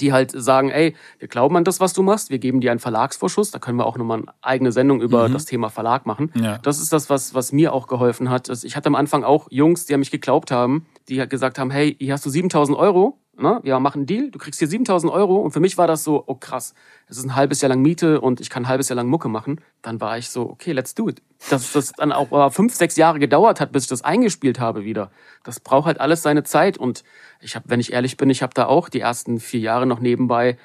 [0.01, 2.81] die halt sagen, ey, wir glauben an das, was du machst, wir geben dir einen
[2.81, 5.33] Verlagsvorschuss, da können wir auch nochmal eine eigene Sendung über mhm.
[5.33, 6.31] das Thema Verlag machen.
[6.35, 6.59] Ja.
[6.59, 8.49] Das ist das, was, was mir auch geholfen hat.
[8.65, 11.71] Ich hatte am Anfang auch Jungs, die an mich geglaubt haben, die halt gesagt haben,
[11.71, 13.61] hey, hier hast du 7000 Euro, ne?
[13.63, 16.25] wir machen einen Deal, du kriegst hier 7000 Euro und für mich war das so,
[16.27, 16.75] oh krass,
[17.09, 19.29] es ist ein halbes Jahr lang Miete und ich kann ein halbes Jahr lang Mucke
[19.29, 19.61] machen.
[19.83, 21.23] Dann war ich so, okay, let's do it.
[21.51, 25.11] Dass das dann auch fünf, sechs Jahre gedauert hat, bis ich das eingespielt habe wieder.
[25.45, 27.05] Das braucht halt alles seine Zeit und
[27.41, 30.01] ich habe, wenn ich ehrlich bin, ich habe da auch die ersten vier Jahre noch
[30.01, 30.59] nebenbei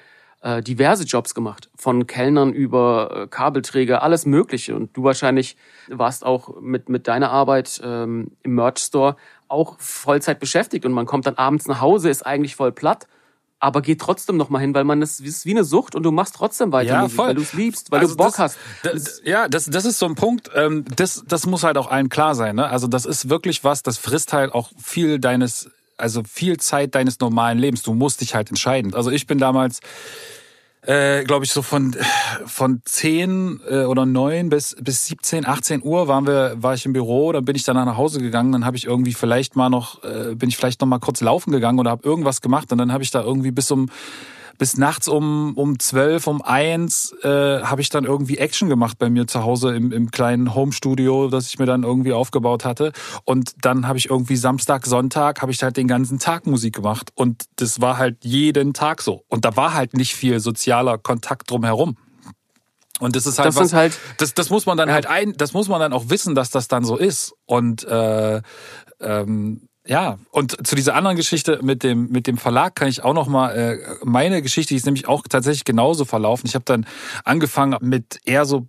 [0.44, 4.76] äh, diverse Jobs gemacht, von Kellnern über äh, Kabelträger, alles Mögliche.
[4.76, 5.56] Und du wahrscheinlich
[5.88, 9.16] warst auch mit, mit deiner Arbeit ähm, im Merch Store
[9.54, 13.08] auch Vollzeit beschäftigt und man kommt dann abends nach Hause, ist eigentlich voll platt
[13.64, 16.12] aber geht trotzdem noch mal hin, weil man das ist wie eine Sucht und du
[16.12, 17.28] machst trotzdem weiter, ja, Musik, voll.
[17.30, 18.58] weil du es liebst, weil also du Bock das, hast.
[18.84, 20.52] Das, ja, das, das ist so ein Punkt.
[20.54, 22.58] Ähm, das, das muss halt auch allen klar sein.
[22.58, 22.68] Ne?
[22.68, 27.22] Also das ist wirklich was, das frisst halt auch viel deines, also viel Zeit deines
[27.22, 27.84] normalen Lebens.
[27.84, 28.94] Du musst dich halt entscheiden.
[28.94, 29.80] Also ich bin damals
[30.86, 31.96] äh, glaube ich, so von,
[32.46, 36.94] von 10 äh, oder 9 bis, bis 17, 18 Uhr waren wir, war ich im
[36.94, 40.04] Büro, dann bin ich danach nach Hause gegangen, dann habe ich irgendwie vielleicht mal noch,
[40.04, 42.72] äh, bin ich vielleicht noch mal kurz laufen gegangen oder habe irgendwas gemacht.
[42.72, 43.90] Und dann habe ich da irgendwie bis um
[44.58, 49.10] bis nachts um um zwölf, um eins äh, habe ich dann irgendwie Action gemacht bei
[49.10, 52.92] mir zu Hause im, im kleinen Homestudio, das ich mir dann irgendwie aufgebaut hatte.
[53.26, 57.12] Und dann habe ich irgendwie Samstag, Sonntag habe ich halt den ganzen Tag Musik gemacht.
[57.16, 59.24] Und das war halt jeden Tag so.
[59.28, 61.98] Und da war halt nicht viel sozialer Kontakt drumherum.
[63.00, 64.94] Und das ist halt das was, halt, das, das muss man dann ja.
[64.94, 67.34] halt ein, das muss man dann auch wissen, dass das dann so ist.
[67.46, 68.42] Und äh,
[69.02, 73.14] ähm, ja, und zu dieser anderen Geschichte mit dem mit dem Verlag kann ich auch
[73.14, 76.48] noch mal äh, meine Geschichte die ist nämlich auch tatsächlich genauso verlaufen.
[76.48, 76.86] Ich habe dann
[77.26, 78.68] angefangen mit eher so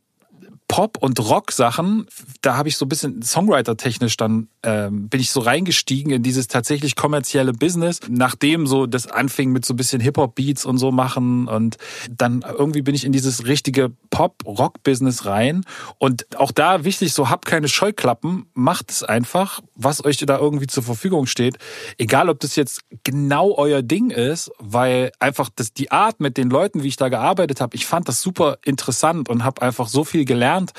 [0.66, 2.06] Pop- und Rock-Sachen,
[2.40, 6.48] da habe ich so ein bisschen Songwriter-technisch dann, ähm, bin ich so reingestiegen in dieses
[6.48, 11.48] tatsächlich kommerzielle Business, nachdem so das anfing mit so ein bisschen Hip-Hop-Beats und so machen.
[11.48, 11.76] Und
[12.10, 15.64] dann irgendwie bin ich in dieses richtige Pop-Rock-Business rein.
[15.98, 20.66] Und auch da wichtig, so habt keine Scheuklappen, macht es einfach, was euch da irgendwie
[20.66, 21.58] zur Verfügung steht,
[21.98, 26.50] egal ob das jetzt genau euer Ding ist, weil einfach das, die Art mit den
[26.50, 30.04] Leuten, wie ich da gearbeitet habe, ich fand das super interessant und habe einfach so
[30.04, 30.72] viel gelernt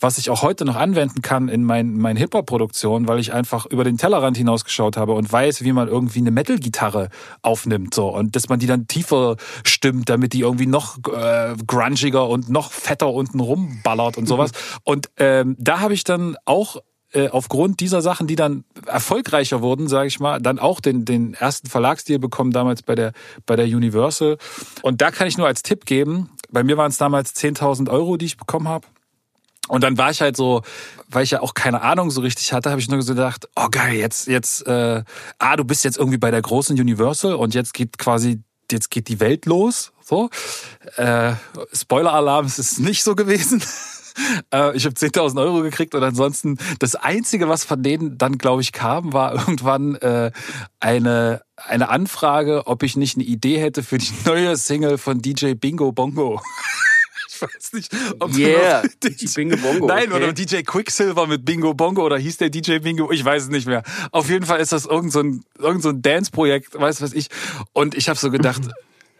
[0.00, 3.84] was ich auch heute noch anwenden kann in mein, mein Hip-Hop-Produktion, weil ich einfach über
[3.84, 7.08] den Tellerrand hinausgeschaut habe und weiß, wie man irgendwie eine Metal-Gitarre
[7.42, 12.28] aufnimmt so und dass man die dann tiefer stimmt, damit die irgendwie noch äh, grungiger
[12.28, 14.52] und noch fetter unten rumballert und sowas.
[14.52, 14.78] Mhm.
[14.84, 16.76] Und ähm, da habe ich dann auch
[17.12, 21.34] äh, aufgrund dieser Sachen, die dann erfolgreicher wurden, sage ich mal, dann auch den, den
[21.34, 23.12] ersten Verlagsdeal bekommen damals bei der,
[23.46, 24.36] bei der Universal.
[24.82, 28.16] Und da kann ich nur als Tipp geben, bei mir waren es damals 10.000 Euro,
[28.16, 28.86] die ich bekommen habe.
[29.68, 30.62] Und dann war ich halt so,
[31.08, 33.94] weil ich ja auch keine Ahnung so richtig hatte, habe ich nur gedacht, oh geil,
[33.96, 35.02] jetzt, jetzt, äh,
[35.38, 39.08] ah, du bist jetzt irgendwie bei der großen Universal und jetzt geht quasi, jetzt geht
[39.08, 39.92] die Welt los.
[40.02, 40.30] So.
[40.96, 41.34] Äh,
[41.72, 43.62] Spoiler-Alarm, es ist nicht so gewesen.
[44.52, 48.62] Äh, ich habe 10.000 Euro gekriegt und ansonsten das Einzige, was von denen dann, glaube
[48.62, 50.30] ich, kam, war irgendwann äh,
[50.80, 55.54] eine, eine Anfrage, ob ich nicht eine Idee hätte für die neue Single von DJ
[55.54, 56.40] Bingo Bongo.
[57.40, 59.86] Ich weiß nicht, ob yeah, du DJ, Bingo Bongo.
[59.86, 60.24] Nein, okay.
[60.24, 63.12] oder DJ Quicksilver mit Bingo Bongo oder hieß der DJ Bingo?
[63.12, 63.84] Ich weiß es nicht mehr.
[64.10, 67.28] Auf jeden Fall ist das irgend so ein, irgend so ein Dance-Projekt, weiß was ich.
[67.72, 68.62] Und ich habe so gedacht,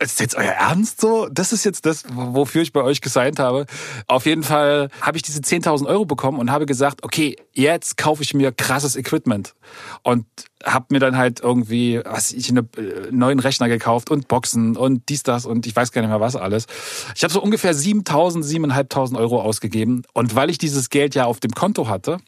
[0.01, 1.29] ist jetzt euer Ernst so?
[1.31, 3.67] Das ist jetzt das, wofür ich bei euch gesigned habe.
[4.07, 8.23] Auf jeden Fall habe ich diese 10.000 Euro bekommen und habe gesagt, okay, jetzt kaufe
[8.23, 9.55] ich mir krasses Equipment.
[10.03, 10.27] Und
[10.65, 15.09] habe mir dann halt irgendwie, was ich, einen äh, neuen Rechner gekauft und Boxen und
[15.09, 16.67] dies, das und ich weiß gar nicht mehr was alles.
[17.15, 20.03] Ich habe so ungefähr 7.000, 7.500 Euro ausgegeben.
[20.15, 22.19] Und weil ich dieses Geld ja auf dem Konto hatte,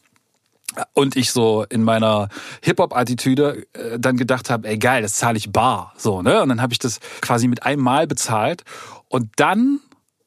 [0.95, 2.29] und ich so in meiner
[2.63, 5.93] Hip-Hop-Attitüde äh, dann gedacht habe, ey geil, das zahle ich bar.
[5.97, 6.43] So, ne?
[6.43, 8.63] Und dann habe ich das quasi mit einem Mal bezahlt.
[9.09, 9.81] Und dann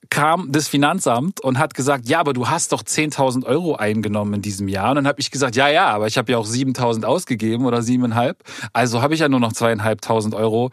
[0.09, 4.41] kam das Finanzamt und hat gesagt, ja, aber du hast doch 10.000 Euro eingenommen in
[4.43, 4.91] diesem Jahr.
[4.91, 7.79] Und dann habe ich gesagt, ja, ja, aber ich habe ja auch 7.000 ausgegeben oder
[7.79, 8.35] 7.500.
[8.73, 10.69] Also habe ich ja nur noch 2.500 Euro,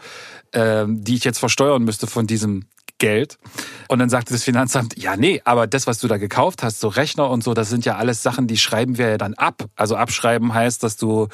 [0.52, 2.66] äh, die ich jetzt versteuern müsste von diesem
[3.00, 3.38] Geld.
[3.88, 6.86] Und dann sagte das Finanzamt, ja, nee, aber das, was du da gekauft hast, so
[6.86, 9.64] Rechner und so, das sind ja alles Sachen, die schreiben wir ja dann ab.
[9.74, 11.26] Also abschreiben heißt, dass du,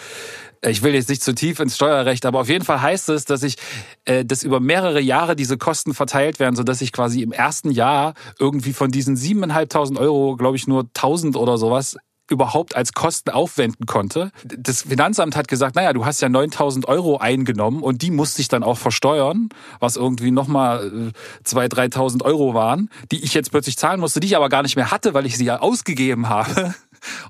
[0.62, 3.26] äh, ich will jetzt nicht zu tief ins Steuerrecht, aber auf jeden Fall heißt es,
[3.26, 3.56] dass ich,
[4.06, 8.14] äh, dass über mehrere Jahre diese Kosten verteilt werden, sodass ich quasi im ersten Jahr
[8.38, 11.98] irgendwie von diesen siebeneinhalbtausend Euro, glaube ich, nur tausend oder sowas
[12.30, 14.30] überhaupt als Kosten aufwenden konnte.
[14.44, 18.48] Das Finanzamt hat gesagt, naja, du hast ja 9000 Euro eingenommen und die musste ich
[18.48, 19.48] dann auch versteuern,
[19.80, 21.12] was irgendwie nochmal
[21.44, 24.76] 2.000, 3.000 Euro waren, die ich jetzt plötzlich zahlen musste, die ich aber gar nicht
[24.76, 26.74] mehr hatte, weil ich sie ja ausgegeben habe.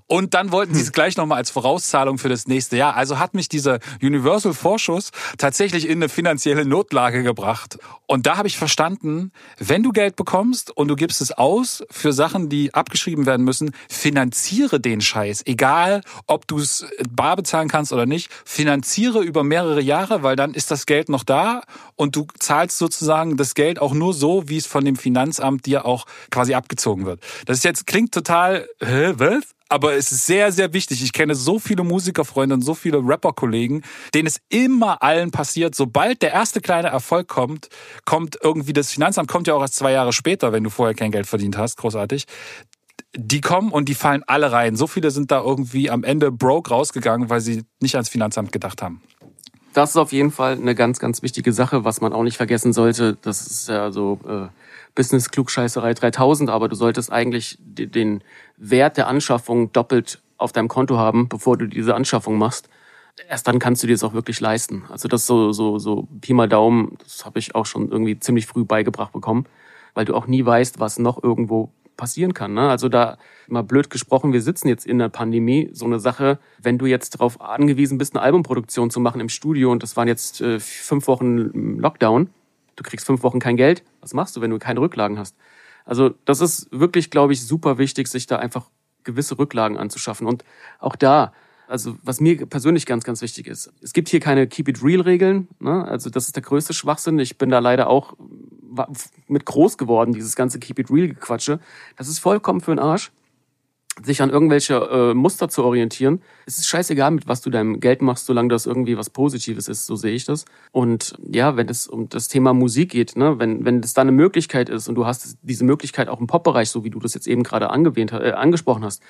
[0.07, 2.97] Und dann wollten sie es gleich nochmal als Vorauszahlung für das nächste Jahr.
[2.97, 7.79] Also hat mich dieser Universal-Vorschuss tatsächlich in eine finanzielle Notlage gebracht.
[8.07, 12.12] Und da habe ich verstanden, wenn du Geld bekommst und du gibst es aus für
[12.12, 15.43] Sachen, die abgeschrieben werden müssen, finanziere den Scheiß.
[15.47, 20.55] Egal, ob du es bar bezahlen kannst oder nicht, finanziere über mehrere Jahre, weil dann
[20.55, 21.62] ist das Geld noch da
[21.97, 25.85] und du zahlst sozusagen das Geld auch nur so, wie es von dem Finanzamt dir
[25.85, 27.21] auch quasi abgezogen wird.
[27.47, 29.45] Das ist jetzt klingt total, hä, was?
[29.68, 31.02] Aber es ist sehr, sehr wichtig.
[31.02, 33.83] Ich kenne so viele Musikerfreunde und so viele Rapperkollegen,
[34.14, 37.68] denen es immer allen passiert, sobald der erste kleine Erfolg kommt,
[38.05, 41.11] kommt irgendwie das Finanzamt, kommt ja auch erst zwei Jahre später, wenn du vorher kein
[41.11, 42.26] Geld verdient hast, großartig.
[43.16, 44.76] Die kommen und die fallen alle rein.
[44.76, 48.83] So viele sind da irgendwie am Ende broke rausgegangen, weil sie nicht ans Finanzamt gedacht
[48.83, 49.02] haben.
[49.77, 52.73] Das ist auf jeden Fall eine ganz, ganz wichtige Sache, was man auch nicht vergessen
[52.73, 53.19] sollte.
[53.21, 54.47] Das ist ja so äh,
[54.95, 58.23] Business Klugscheißerei 3000, aber du solltest eigentlich den
[58.57, 62.71] Wert der Anschaffung doppelt auf deinem Konto haben, bevor du diese Anschaffung machst.
[63.29, 64.85] Erst dann kannst du dir das auch wirklich leisten.
[64.89, 68.47] Also das so so so Pi mal Daumen, das habe ich auch schon irgendwie ziemlich
[68.47, 69.45] früh beigebracht bekommen,
[69.93, 72.55] weil du auch nie weißt, was noch irgendwo passieren kann.
[72.55, 72.69] Ne?
[72.69, 76.79] Also da mal blöd gesprochen, wir sitzen jetzt in der Pandemie, so eine Sache, wenn
[76.79, 80.41] du jetzt darauf angewiesen bist, eine Albumproduktion zu machen im Studio und das waren jetzt
[80.41, 82.31] äh, fünf Wochen Lockdown,
[82.77, 85.37] du kriegst fünf Wochen kein Geld, was machst du, wenn du keine Rücklagen hast?
[85.85, 88.71] Also das ist wirklich, glaube ich, super wichtig, sich da einfach
[89.05, 90.27] gewisse Rücklagen anzuschaffen.
[90.27, 90.45] Und
[90.81, 91.33] auch da,
[91.68, 95.48] also was mir persönlich ganz, ganz wichtig ist, es gibt hier keine Keep It Real-Regeln.
[95.59, 95.87] Ne?
[95.87, 97.18] Also das ist der größte Schwachsinn.
[97.18, 98.14] Ich bin da leider auch
[99.29, 101.61] mit groß geworden, dieses ganze Keep It Real-Gequatsche.
[101.96, 103.11] Das ist vollkommen für den Arsch
[104.03, 106.21] sich an irgendwelche äh, Muster zu orientieren.
[106.45, 109.87] Es ist scheißegal, mit was du deinem Geld machst, solange das irgendwie was Positives ist,
[109.87, 110.45] so sehe ich das.
[110.73, 114.13] Und ja, wenn es um das Thema Musik geht, ne, wenn, wenn es da eine
[114.13, 117.27] Möglichkeit ist und du hast diese Möglichkeit auch im Popbereich, so wie du das jetzt
[117.27, 119.03] eben gerade angewähnt, äh, angesprochen hast,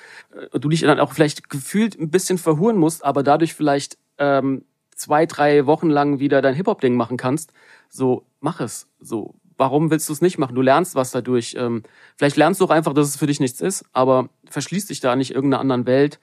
[0.51, 4.63] äh, du dich dann auch vielleicht gefühlt ein bisschen verhuren musst, aber dadurch vielleicht ähm,
[4.95, 7.51] zwei, drei Wochen lang wieder dein Hip-Hop-Ding machen kannst,
[7.89, 8.87] so mach es.
[8.99, 10.55] So, warum willst du es nicht machen?
[10.55, 11.55] Du lernst was dadurch.
[11.57, 11.83] Ähm,
[12.15, 15.15] vielleicht lernst du auch einfach, dass es für dich nichts ist, aber verschließt dich da
[15.15, 16.19] nicht irgendeiner anderen Welt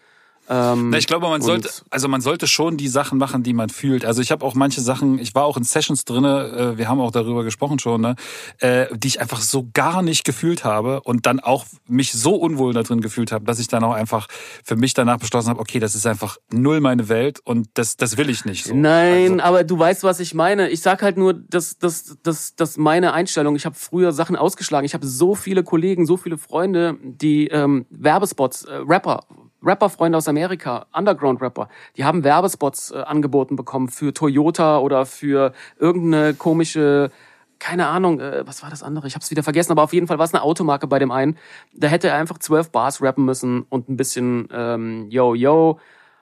[0.49, 3.71] ähm, Na, ich glaube, man sollte, also man sollte schon die Sachen machen, die man
[3.71, 4.05] fühlt.
[4.05, 7.01] Also ich habe auch manche Sachen, ich war auch in Sessions drinne, äh, wir haben
[7.01, 8.17] auch darüber gesprochen schon, ne,
[8.59, 12.75] äh, die ich einfach so gar nicht gefühlt habe und dann auch mich so unwohl
[12.75, 14.27] da drin gefühlt habe, dass ich dann auch einfach
[14.63, 18.19] für mich danach beschlossen habe, okay, das ist einfach null meine Welt und das, das
[18.19, 18.67] will ich nicht.
[18.67, 18.75] So.
[18.75, 20.69] Nein, also, aber du weißt, was ich meine.
[20.69, 23.57] Ich sag halt nur, dass das, das, das meine Einstellung.
[23.57, 24.85] Ich habe früher Sachen ausgeschlagen.
[24.85, 29.25] Ich habe so viele Kollegen, so viele Freunde, die ähm, Werbespots, äh, Rapper
[29.65, 36.35] Rapper-Freunde aus Amerika, Underground-Rapper, die haben Werbespots äh, angeboten bekommen für Toyota oder für irgendeine
[36.35, 37.11] komische,
[37.59, 39.07] keine Ahnung, äh, was war das andere?
[39.07, 41.11] Ich habe es wieder vergessen, aber auf jeden Fall war es eine Automarke bei dem
[41.11, 41.39] einen.
[41.73, 45.79] Da hätte er einfach zwölf Bars rappen müssen und ein bisschen ähm, yo, yo.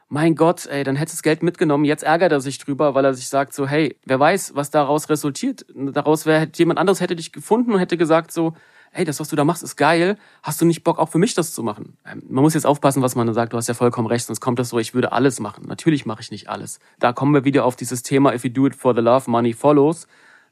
[0.09, 1.87] Mein Gott, ey, dann hätte das Geld mitgenommen.
[1.87, 5.09] Jetzt ärgert er sich drüber, weil er sich sagt so, hey, wer weiß, was daraus
[5.09, 5.65] resultiert.
[5.75, 8.53] Daraus wäre jemand anderes hätte dich gefunden und hätte gesagt so,
[8.93, 10.19] hey, das, was du da machst, ist geil.
[10.43, 11.97] Hast du nicht Bock, auch für mich das zu machen?
[12.07, 13.53] Ähm, man muss jetzt aufpassen, was man da sagt.
[13.53, 15.65] Du hast ja vollkommen recht, sonst kommt das so, ich würde alles machen.
[15.67, 16.79] Natürlich mache ich nicht alles.
[16.99, 19.53] Da kommen wir wieder auf dieses Thema, if you do it for the love, money
[19.53, 20.07] follows.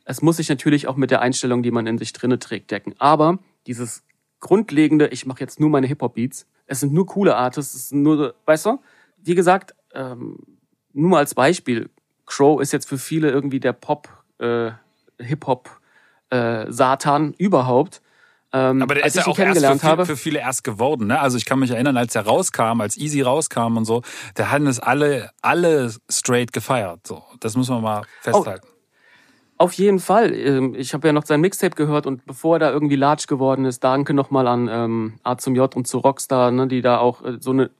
[0.04, 2.94] Es muss sich natürlich auch mit der Einstellung, die man in sich drinne trägt, decken.
[2.98, 4.02] Aber dieses
[4.40, 8.34] grundlegende, ich mache jetzt nur meine Hip-Hop-Beats, es sind nur coole Artists, es sind nur,
[8.46, 8.80] weißt du?
[9.18, 10.38] Wie gesagt, ähm,
[10.92, 11.90] nur mal als Beispiel,
[12.26, 14.70] Crow ist jetzt für viele irgendwie der Pop, äh,
[15.18, 15.68] Hip-Hop,
[16.30, 18.00] äh, Satan überhaupt.
[18.52, 21.06] Ähm, Aber der ist ja auch erst für, habe, für, viele erst geworden.
[21.06, 21.20] Ne?
[21.20, 24.02] Also ich kann mich erinnern, als er rauskam, als Easy rauskam und so,
[24.34, 27.06] da hatten es alle, alle straight gefeiert.
[27.06, 28.66] So, das muss man mal festhalten.
[28.66, 28.79] Oh,
[29.60, 30.34] auf jeden Fall.
[30.34, 33.66] Ähm, ich habe ja noch sein Mixtape gehört und bevor er da irgendwie large geworden
[33.66, 37.22] ist, danke nochmal an ähm, A zum J und zu Rockstar, ne, die da auch
[37.22, 37.70] äh, so, eine,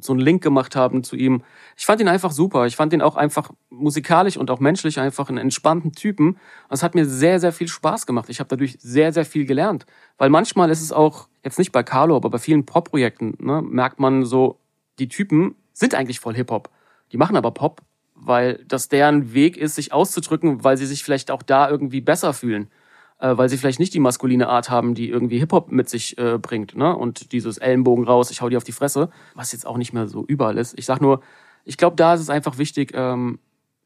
[0.00, 1.42] so einen Link gemacht haben zu ihm.
[1.78, 2.66] Ich fand ihn einfach super.
[2.66, 6.36] Ich fand ihn auch einfach musikalisch und auch menschlich einfach einen entspannten Typen.
[6.68, 8.28] Es hat mir sehr, sehr viel Spaß gemacht.
[8.28, 9.86] Ich habe dadurch sehr, sehr viel gelernt.
[10.18, 13.98] Weil manchmal ist es auch, jetzt nicht bei Carlo, aber bei vielen Pop-Projekten, ne, merkt
[13.98, 14.58] man so,
[14.98, 16.68] die Typen sind eigentlich voll Hip-Hop.
[17.12, 17.80] Die machen aber Pop
[18.14, 22.32] weil das deren Weg ist, sich auszudrücken, weil sie sich vielleicht auch da irgendwie besser
[22.32, 22.70] fühlen.
[23.18, 26.36] Äh, weil sie vielleicht nicht die maskuline Art haben, die irgendwie Hip-Hop mit sich äh,
[26.38, 26.96] bringt, ne?
[26.96, 30.08] Und dieses Ellenbogen raus, ich hau dir auf die Fresse, was jetzt auch nicht mehr
[30.08, 30.78] so überall ist.
[30.78, 31.20] Ich sag nur,
[31.64, 33.38] ich glaube, da ist es einfach wichtig, ähm,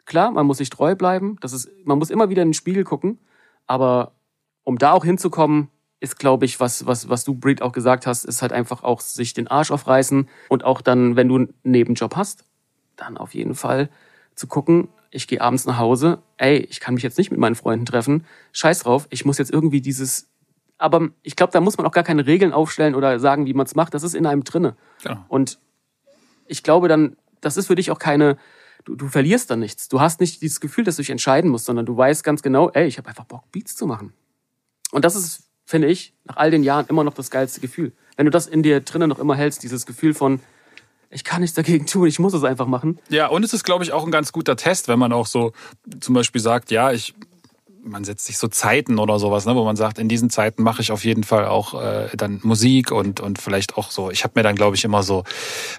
[0.07, 2.85] klar, man muss sich treu bleiben, das ist, man muss immer wieder in den Spiegel
[2.85, 3.19] gucken,
[3.67, 4.13] aber
[4.65, 5.69] um da auch hinzukommen,
[6.01, 9.01] ist, glaube ich, was, was, was du, Breed, auch gesagt hast, ist halt einfach auch
[9.01, 12.45] sich den Arsch aufreißen und auch dann, wenn du einen Nebenjob hast,
[12.97, 13.91] dann auf jeden Fall
[14.39, 17.55] zu gucken, ich gehe abends nach Hause, ey, ich kann mich jetzt nicht mit meinen
[17.55, 20.29] Freunden treffen, scheiß drauf, ich muss jetzt irgendwie dieses
[20.79, 23.67] aber ich glaube, da muss man auch gar keine Regeln aufstellen oder sagen, wie man
[23.67, 23.95] es macht.
[23.95, 24.77] Das ist in einem drinne.
[25.03, 25.25] Ja.
[25.29, 25.59] Und
[26.47, 28.39] ich glaube dann, das ist für dich auch keine,
[28.85, 29.89] du, du verlierst dann nichts.
[29.89, 32.71] Du hast nicht dieses Gefühl, dass du dich entscheiden musst, sondern du weißt ganz genau,
[32.71, 34.13] ey, ich habe einfach Bock, Beats zu machen.
[34.93, 37.93] Und das ist, finde ich, nach all den Jahren immer noch das geilste Gefühl.
[38.17, 40.41] Wenn du das in dir drinnen noch immer hältst, dieses Gefühl von,
[41.11, 42.99] ich kann nichts dagegen tun, ich muss es einfach machen.
[43.09, 45.53] Ja, und es ist, glaube ich, auch ein ganz guter Test, wenn man auch so
[46.01, 47.15] zum Beispiel sagt, ja, ich
[47.89, 50.83] man setzt sich so Zeiten oder sowas, ne, wo man sagt, in diesen Zeiten mache
[50.83, 54.11] ich auf jeden Fall auch äh, dann Musik und und vielleicht auch so.
[54.11, 55.25] Ich habe mir dann glaube ich immer so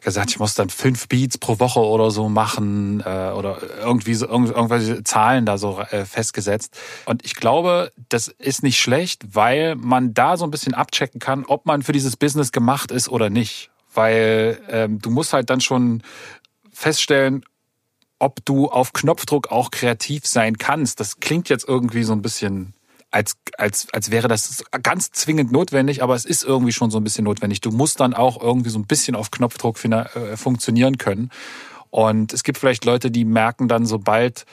[0.01, 4.27] gesagt, ich muss dann fünf Beats pro Woche oder so machen äh, oder irgendwie so
[4.27, 6.77] irgend, irgendwelche Zahlen da so äh, festgesetzt.
[7.05, 11.45] Und ich glaube, das ist nicht schlecht, weil man da so ein bisschen abchecken kann,
[11.45, 13.69] ob man für dieses Business gemacht ist oder nicht.
[13.99, 16.03] Weil ähm, du musst halt dann schon
[16.71, 17.43] feststellen,
[18.17, 21.01] ob du auf Knopfdruck auch kreativ sein kannst.
[21.01, 22.73] Das klingt jetzt irgendwie so ein bisschen
[23.11, 27.03] als, als, als wäre das ganz zwingend notwendig, aber es ist irgendwie schon so ein
[27.03, 27.59] bisschen notwendig.
[27.59, 31.29] Du musst dann auch irgendwie so ein bisschen auf Knopfdruck äh, funktionieren können.
[31.89, 34.45] Und es gibt vielleicht Leute, die merken dann, sobald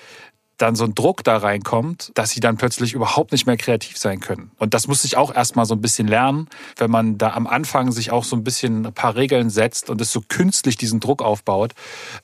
[0.59, 4.21] dann so ein Druck da reinkommt, dass sie dann plötzlich überhaupt nicht mehr kreativ sein
[4.21, 4.51] können.
[4.59, 7.93] Und das muss ich auch erstmal so ein bisschen lernen, wenn man da am Anfang
[7.93, 11.23] sich auch so ein bisschen ein paar Regeln setzt und es so künstlich diesen Druck
[11.23, 11.73] aufbaut,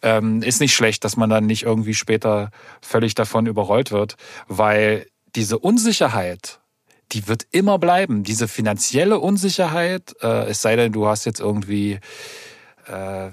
[0.00, 4.16] ähm, ist nicht schlecht, dass man dann nicht irgendwie später völlig davon überrollt wird,
[4.48, 6.60] weil diese Unsicherheit,
[7.12, 8.22] die wird immer bleiben.
[8.22, 12.00] Diese finanzielle Unsicherheit, äh, es sei denn, du hast jetzt irgendwie
[12.86, 13.30] äh,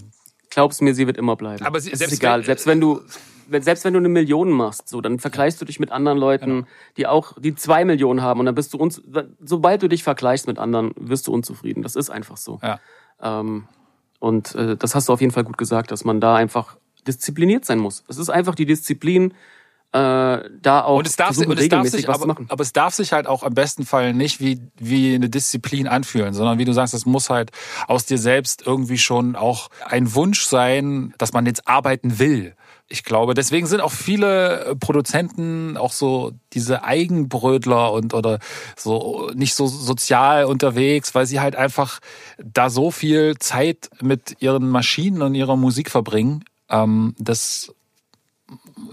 [0.49, 1.63] Glaubst mir, sie wird immer bleiben.
[1.63, 2.39] Aber sie, selbst ist egal.
[2.39, 3.03] Wenn, selbst wenn du wenn,
[3.59, 6.67] selbst wenn du eine Million machst, so, dann vergleichst du dich mit anderen Leuten, genau.
[6.97, 9.01] die auch, die zwei Millionen haben und dann bist du uns,
[9.39, 11.83] sobald du dich vergleichst mit anderen, wirst du unzufrieden.
[11.83, 12.59] Das ist einfach so.
[12.61, 12.79] Ja.
[13.21, 13.67] Ähm,
[14.19, 17.65] und äh, das hast du auf jeden Fall gut gesagt, dass man da einfach diszipliniert
[17.65, 18.03] sein muss.
[18.07, 19.33] Es ist einfach die Disziplin,
[19.91, 22.93] äh, da auch und es darf, versuchen, und es darf sich, aber, aber, es darf
[22.93, 26.73] sich halt auch am besten Fall nicht wie, wie eine Disziplin anfühlen, sondern wie du
[26.73, 27.51] sagst, es muss halt
[27.87, 32.53] aus dir selbst irgendwie schon auch ein Wunsch sein, dass man jetzt arbeiten will
[32.89, 38.39] ich glaube, deswegen sind auch viele äh, Produzenten auch so diese Eigenbrötler und oder
[38.75, 41.99] so nicht so sozial unterwegs, weil sie halt einfach
[42.43, 47.73] da so viel Zeit mit ihren Maschinen und ihrer Musik verbringen, ähm, dass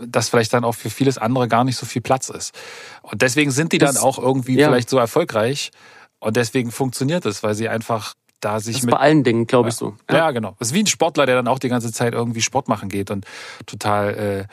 [0.04, 2.54] dass vielleicht dann auch für vieles andere gar nicht so viel Platz ist.
[3.00, 4.68] Und deswegen sind die dann das, auch irgendwie ja.
[4.68, 5.70] vielleicht so erfolgreich
[6.18, 9.46] und deswegen funktioniert es, weil sie einfach da sich das ist mit, bei allen Dingen,
[9.46, 9.94] glaube ich so.
[10.10, 10.16] Ja.
[10.16, 10.30] ja.
[10.30, 10.56] genau.
[10.58, 13.10] Das ist wie ein Sportler, der dann auch die ganze Zeit irgendwie Sport machen geht
[13.10, 13.24] und
[13.66, 14.44] total äh,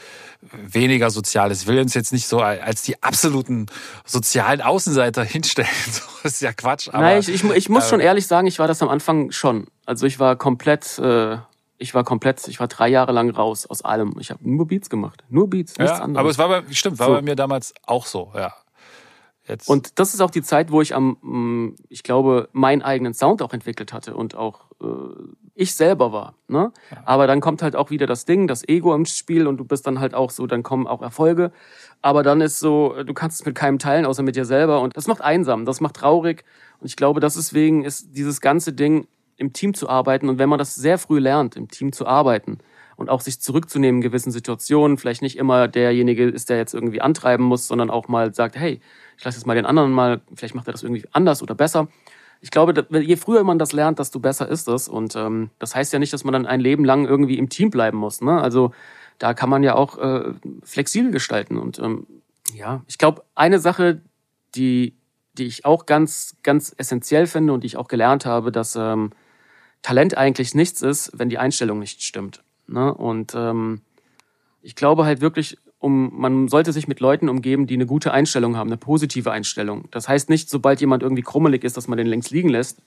[0.51, 1.63] weniger sozial ist.
[1.63, 3.67] Ich will uns jetzt nicht so als die absoluten
[4.05, 5.69] sozialen Außenseiter hinstellen.
[6.23, 6.89] das ist ja Quatsch.
[6.89, 9.31] Aber, Nein, ich, ich, ich muss äh, schon ehrlich sagen, ich war das am Anfang
[9.31, 9.67] schon.
[9.85, 11.37] Also ich war komplett, äh,
[11.77, 14.15] ich war komplett, ich war drei Jahre lang raus aus allem.
[14.19, 16.19] Ich habe nur Beats gemacht, nur Beats, nichts ja, anderes.
[16.19, 17.13] Aber es war bei, stimmt, war so.
[17.13, 18.53] bei mir damals auch so, ja.
[19.45, 19.67] Jetzt.
[19.69, 23.41] Und das ist auch die Zeit, wo ich am, mm, ich glaube, meinen eigenen Sound
[23.41, 24.85] auch entwickelt hatte und auch äh,
[25.53, 26.35] ich selber war.
[26.47, 26.71] Ne?
[26.91, 27.03] Ja.
[27.05, 29.85] Aber dann kommt halt auch wieder das Ding, das Ego im Spiel und du bist
[29.85, 31.51] dann halt auch so, dann kommen auch Erfolge.
[32.01, 34.79] Aber dann ist so, du kannst es mit keinem teilen, außer mit dir selber.
[34.81, 36.45] Und das macht einsam, das macht traurig.
[36.79, 40.29] Und ich glaube, deswegen ist dieses ganze Ding, im Team zu arbeiten.
[40.29, 42.59] Und wenn man das sehr früh lernt, im Team zu arbeiten,
[42.95, 44.97] und auch sich zurückzunehmen in gewissen Situationen.
[44.97, 48.81] Vielleicht nicht immer derjenige ist, der jetzt irgendwie antreiben muss, sondern auch mal sagt, hey,
[49.17, 51.87] ich lasse jetzt mal den anderen mal, vielleicht macht er das irgendwie anders oder besser.
[52.41, 54.87] Ich glaube, je früher man das lernt, desto besser ist es.
[54.87, 57.69] Und ähm, das heißt ja nicht, dass man dann ein Leben lang irgendwie im Team
[57.69, 58.21] bleiben muss.
[58.21, 58.41] Ne?
[58.41, 58.73] Also
[59.17, 61.57] da kann man ja auch äh, flexibel gestalten.
[61.57, 62.05] Und ähm,
[62.53, 64.01] ja, ich glaube, eine Sache,
[64.55, 64.97] die,
[65.37, 69.11] die ich auch ganz, ganz essentiell finde und die ich auch gelernt habe, dass ähm,
[69.81, 72.43] Talent eigentlich nichts ist, wenn die Einstellung nicht stimmt.
[72.67, 72.93] Ne?
[72.93, 73.81] Und ähm,
[74.61, 78.55] ich glaube halt wirklich, um, man sollte sich mit Leuten umgeben, die eine gute Einstellung
[78.55, 79.89] haben, eine positive Einstellung.
[79.91, 82.81] Das heißt nicht, sobald jemand irgendwie krummelig ist, dass man den längst liegen lässt.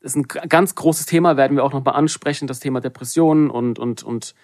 [0.00, 3.78] Das ist ein ganz großes Thema, werden wir auch nochmal ansprechen, das Thema Depressionen und,
[3.78, 4.34] und, und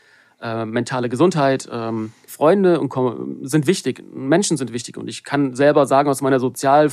[0.42, 1.66] äh, mentale Gesundheit.
[1.72, 2.92] Ähm, Freunde und,
[3.48, 4.98] sind wichtig, Menschen sind wichtig.
[4.98, 6.90] Und ich kann selber sagen, aus meiner Sozial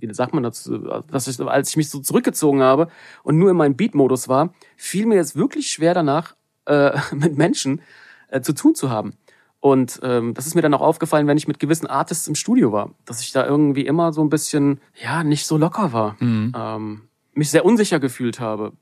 [0.00, 2.88] wie sagt man dazu, dass ich, als ich mich so zurückgezogen habe
[3.22, 6.34] und nur in meinem Beat-Modus war, fiel mir jetzt wirklich schwer danach,
[6.66, 7.80] äh, mit Menschen
[8.28, 9.14] äh, zu tun zu haben.
[9.60, 12.72] Und ähm, das ist mir dann auch aufgefallen, wenn ich mit gewissen Artists im Studio
[12.72, 16.16] war, dass ich da irgendwie immer so ein bisschen, ja, nicht so locker war.
[16.18, 16.52] Mhm.
[16.56, 17.02] Ähm,
[17.34, 18.72] mich sehr unsicher gefühlt habe,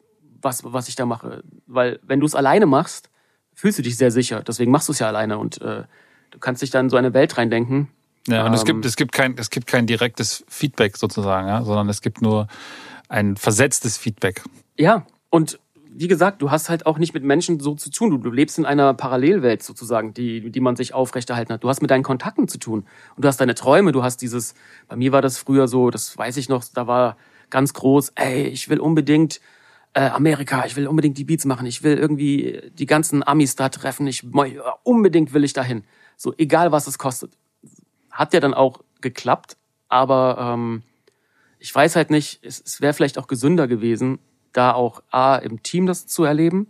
[0.40, 1.42] was, was ich da mache.
[1.66, 3.10] Weil wenn du es alleine machst,
[3.54, 4.42] fühlst du dich sehr sicher.
[4.42, 5.82] Deswegen machst du es ja alleine und äh,
[6.30, 7.88] du kannst dich dann in so eine Welt reindenken.
[8.26, 11.64] Ja, und ähm, es gibt, es gibt kein, es gibt kein direktes Feedback sozusagen, ja,
[11.64, 12.48] sondern es gibt nur
[13.08, 14.42] ein versetztes Feedback.
[14.76, 15.58] Ja, und
[15.90, 18.10] wie gesagt, du hast halt auch nicht mit Menschen so zu tun.
[18.10, 21.64] Du, du lebst in einer Parallelwelt sozusagen, die, die man sich aufrechterhalten hat.
[21.64, 22.86] Du hast mit deinen Kontakten zu tun.
[23.16, 24.54] Und du hast deine Träume, du hast dieses,
[24.86, 27.16] bei mir war das früher so, das weiß ich noch, da war
[27.50, 29.40] ganz groß, ey, ich will unbedingt
[29.94, 33.68] äh, Amerika, ich will unbedingt die Beats machen, ich will irgendwie die ganzen Amis da
[33.68, 34.24] treffen, ich
[34.84, 35.82] unbedingt will ich dahin.
[36.16, 37.32] So, egal was es kostet.
[38.18, 39.56] Hat ja dann auch geklappt,
[39.88, 40.82] aber ähm,
[41.60, 44.18] ich weiß halt nicht, es, es wäre vielleicht auch gesünder gewesen,
[44.52, 46.66] da auch A, im Team das zu erleben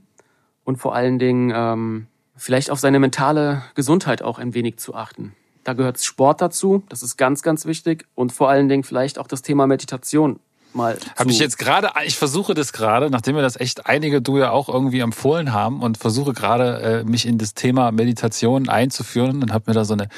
[0.65, 5.35] und vor allen Dingen ähm, vielleicht auf seine mentale Gesundheit auch ein wenig zu achten.
[5.65, 9.27] Da gehört Sport dazu, das ist ganz, ganz wichtig und vor allen Dingen vielleicht auch
[9.27, 10.41] das Thema Meditation
[10.75, 10.99] mal.
[11.16, 14.51] Habe ich jetzt gerade, ich versuche das gerade, nachdem wir das echt einige du ja
[14.51, 19.53] auch irgendwie empfohlen haben und versuche gerade äh, mich in das Thema Meditation einzuführen und
[19.53, 20.09] habe mir da so eine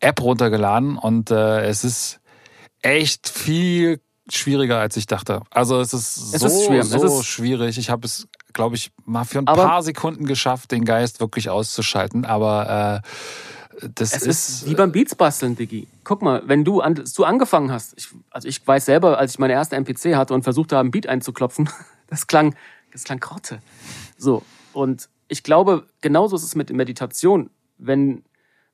[0.00, 2.20] App runtergeladen und äh, es ist
[2.82, 5.42] echt viel schwieriger als ich dachte.
[5.50, 6.84] Also es ist es so, ist schwer.
[6.84, 7.78] so ist schwierig.
[7.78, 12.24] Ich habe es, glaube ich, mal für ein paar Sekunden geschafft, den Geist wirklich auszuschalten,
[12.24, 13.08] aber äh,
[13.94, 15.86] das es ist, ist wie beim Beats basteln, Diggi.
[16.04, 19.38] Guck mal, wenn du, an, du angefangen hast, ich, also ich weiß selber, als ich
[19.38, 21.68] meine erste MPC hatte und versucht habe, einen Beat einzuklopfen,
[22.08, 22.54] das klang,
[22.92, 23.60] das klang Krotte.
[24.16, 24.42] So.
[24.72, 27.50] Und ich glaube, genauso ist es mit Meditation.
[27.78, 28.24] Wenn,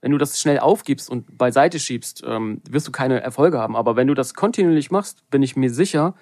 [0.01, 3.77] wenn du das schnell aufgibst und beiseite schiebst, ähm, wirst du keine Erfolge haben.
[3.77, 6.15] Aber wenn du das kontinuierlich machst, bin ich mir sicher,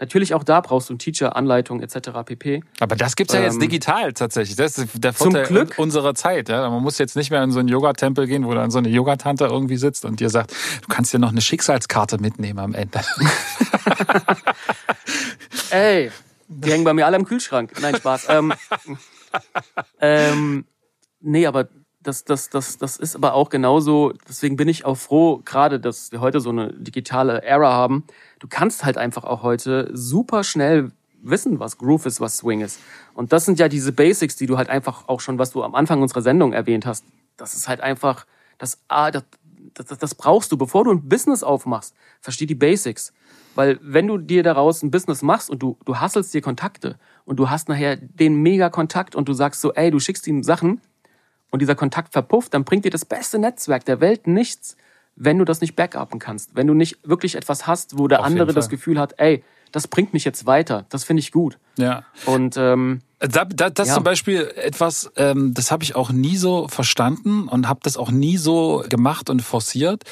[0.00, 2.10] Natürlich auch da brauchst du einen Teacher, Anleitung etc.
[2.24, 2.62] pp.
[2.78, 4.56] Aber das gibt's ja ähm, jetzt digital tatsächlich.
[4.56, 5.74] Das ist der Vorteil zum Glück.
[5.78, 6.48] unserer Zeit.
[6.48, 6.68] Ja?
[6.70, 9.46] Man muss jetzt nicht mehr in so einen Yogatempel gehen, wo dann so eine Yogatante
[9.46, 13.00] irgendwie sitzt und dir sagt, du kannst dir noch eine Schicksalskarte mitnehmen am Ende.
[15.70, 16.12] Ey,
[16.46, 17.72] die hängen bei mir alle im Kühlschrank.
[17.80, 18.26] Nein, Spaß.
[18.30, 18.52] ähm,
[20.00, 20.64] ähm,
[21.20, 21.68] nee, aber
[22.00, 26.12] das, das, das, das ist aber auch genauso, deswegen bin ich auch froh, gerade, dass
[26.12, 28.04] wir heute so eine digitale Era haben.
[28.38, 32.80] Du kannst halt einfach auch heute super schnell wissen, was Groove ist, was Swing ist.
[33.14, 35.74] Und das sind ja diese Basics, die du halt einfach auch schon, was du am
[35.74, 37.04] Anfang unserer Sendung erwähnt hast.
[37.36, 38.26] Das ist halt einfach,
[38.58, 39.24] das, ah, das,
[39.74, 41.94] das, das brauchst du, bevor du ein Business aufmachst.
[42.20, 43.12] Versteh die Basics.
[43.54, 47.38] Weil wenn du dir daraus ein Business machst und du, du hasselst dir Kontakte und
[47.38, 50.80] du hast nachher den mega Kontakt und du sagst so, ey, du schickst ihm Sachen,
[51.50, 54.76] und dieser Kontakt verpufft, dann bringt dir das beste Netzwerk der Welt nichts,
[55.18, 56.54] wenn du das nicht backupen kannst.
[56.54, 59.42] Wenn du nicht wirklich etwas hast, wo der Auf andere das Gefühl hat, ey,
[59.72, 60.86] das bringt mich jetzt weiter.
[60.88, 61.58] Das finde ich gut.
[61.76, 62.04] Ja.
[62.24, 63.94] Und ähm, da, da, das ja.
[63.94, 68.10] zum Beispiel etwas, ähm, das habe ich auch nie so verstanden und habe das auch
[68.10, 70.04] nie so gemacht und forciert.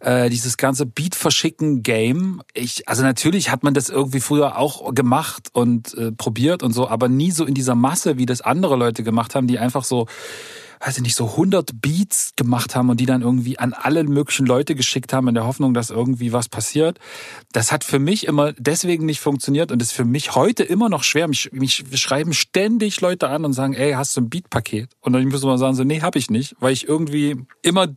[0.00, 2.42] Äh, dieses ganze Beat verschicken Game.
[2.54, 6.88] Ich, also natürlich hat man das irgendwie früher auch gemacht und äh, probiert und so,
[6.88, 10.06] aber nie so in dieser Masse, wie das andere Leute gemacht haben, die einfach so
[10.80, 14.46] weiß ich nicht, so 100 Beats gemacht haben und die dann irgendwie an alle möglichen
[14.46, 16.98] Leute geschickt haben in der Hoffnung, dass irgendwie was passiert.
[17.52, 21.02] Das hat für mich immer deswegen nicht funktioniert und ist für mich heute immer noch
[21.02, 21.28] schwer.
[21.28, 24.90] Mich, mich schreiben ständig Leute an und sagen, ey, hast du ein Beatpaket?
[25.00, 27.88] Und dann muss man sagen, so, nee, hab ich nicht, weil ich irgendwie immer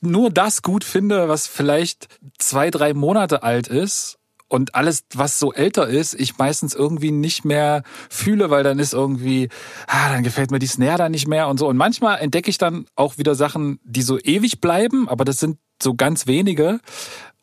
[0.00, 2.08] nur das gut finde, was vielleicht
[2.38, 4.18] zwei, drei Monate alt ist
[4.54, 8.94] und alles, was so älter ist, ich meistens irgendwie nicht mehr fühle, weil dann ist
[8.94, 9.48] irgendwie,
[9.88, 11.66] ah, dann gefällt mir die Snare da nicht mehr und so.
[11.66, 15.58] Und manchmal entdecke ich dann auch wieder Sachen, die so ewig bleiben, aber das sind
[15.82, 16.78] so ganz wenige.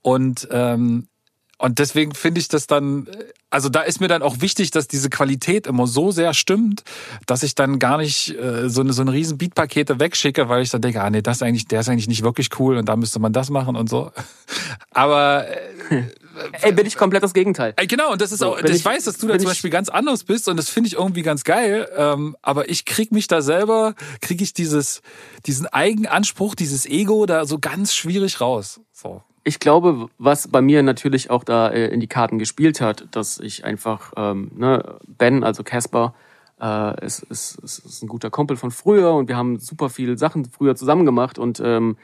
[0.02, 1.10] Und ähm,
[1.58, 3.08] und deswegen finde ich das dann,
[3.52, 6.84] also da ist mir dann auch wichtig, dass diese Qualität immer so sehr stimmt,
[7.28, 10.72] dass ich dann gar nicht äh, so eine so eine riesen Beatpakete wegschicke, weil ich
[10.72, 13.20] dann denke, ah nee, das eigentlich, der ist eigentlich nicht wirklich cool und da müsste
[13.20, 14.12] man das machen und so.
[14.92, 15.46] Aber
[15.92, 16.04] äh,
[16.62, 17.74] Ey, bin ich komplett das Gegenteil.
[17.78, 19.70] Ey, genau, und das ist so, auch, ich, ich, weiß, dass du da zum Beispiel
[19.70, 21.90] ganz anders bist und das finde ich irgendwie ganz geil.
[21.96, 25.02] Ähm, aber ich krieg mich da selber, krieg ich dieses,
[25.46, 28.82] diesen Eigenanspruch, dieses Ego da so ganz schwierig raus.
[28.92, 29.22] So.
[29.44, 33.40] Ich glaube, was bei mir natürlich auch da äh, in die Karten gespielt hat, dass
[33.40, 36.14] ich einfach, ähm, ne, Ben, also Casper,
[36.62, 40.46] äh, ist, ist, ist ein guter Kumpel von früher und wir haben super viele Sachen
[40.46, 41.98] früher zusammen gemacht und ähm,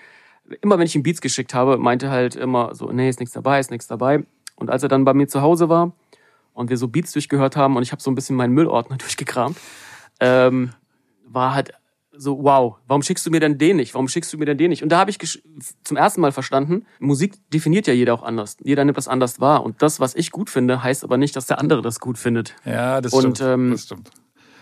[0.62, 3.60] immer wenn ich ihm Beats geschickt habe, meinte halt immer so, nee, ist nichts dabei,
[3.60, 4.24] ist nichts dabei.
[4.56, 5.94] Und als er dann bei mir zu Hause war
[6.54, 9.58] und wir so Beats durchgehört haben und ich habe so ein bisschen meinen Müllordner durchgekramt,
[10.20, 10.72] ähm,
[11.26, 11.74] war halt
[12.20, 13.94] so, wow, warum schickst du mir denn den nicht?
[13.94, 14.82] Warum schickst du mir denn den nicht?
[14.82, 15.20] Und da habe ich
[15.84, 18.58] zum ersten Mal verstanden, Musik definiert ja jeder auch anders.
[18.64, 19.64] Jeder nimmt das anders wahr.
[19.64, 22.56] Und das, was ich gut finde, heißt aber nicht, dass der andere das gut findet.
[22.66, 23.42] Ja, das und, stimmt.
[23.42, 24.12] Ähm, das stimmt.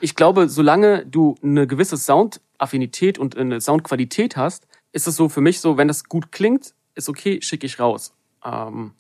[0.01, 5.41] Ich glaube, solange du eine gewisse Soundaffinität und eine Soundqualität hast, ist es so für
[5.41, 8.13] mich so, wenn das gut klingt, ist okay, schicke ich raus.
[8.43, 8.93] Ähm,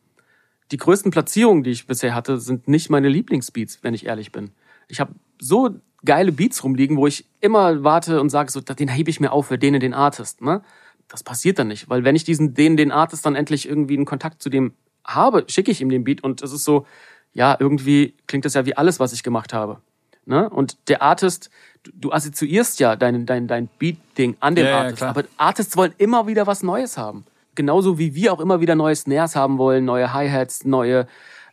[0.71, 4.51] die größten Platzierungen, die ich bisher hatte, sind nicht meine Lieblingsbeats, wenn ich ehrlich bin.
[4.89, 9.09] Ich habe so geile Beats rumliegen, wo ich immer warte und sage, so, den hebe
[9.09, 10.41] ich mir auf für den in den Artist.
[10.41, 10.61] Ne?
[11.07, 14.05] Das passiert dann nicht, weil wenn ich diesen den den Artist dann endlich irgendwie einen
[14.05, 14.73] Kontakt zu dem
[15.05, 16.85] habe, schicke ich ihm den Beat und es ist so,
[17.31, 19.81] ja, irgendwie klingt das ja wie alles, was ich gemacht habe.
[20.25, 20.49] Ne?
[20.49, 21.49] Und der Artist,
[21.83, 24.97] du, du assoziierst ja dein, dein, dein Beat-Ding an den Ja, ja, Artist.
[24.97, 25.09] klar.
[25.11, 27.25] aber Artists wollen immer wieder was Neues haben.
[27.53, 31.07] Genauso wie wir auch immer wieder neue Snares haben wollen, neue Hi-Hats, neue,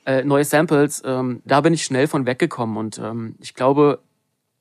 [0.04, 1.02] äh, neue Samples.
[1.04, 2.76] Ähm, da bin ich schnell von weggekommen.
[2.76, 4.00] Und ähm, ich glaube,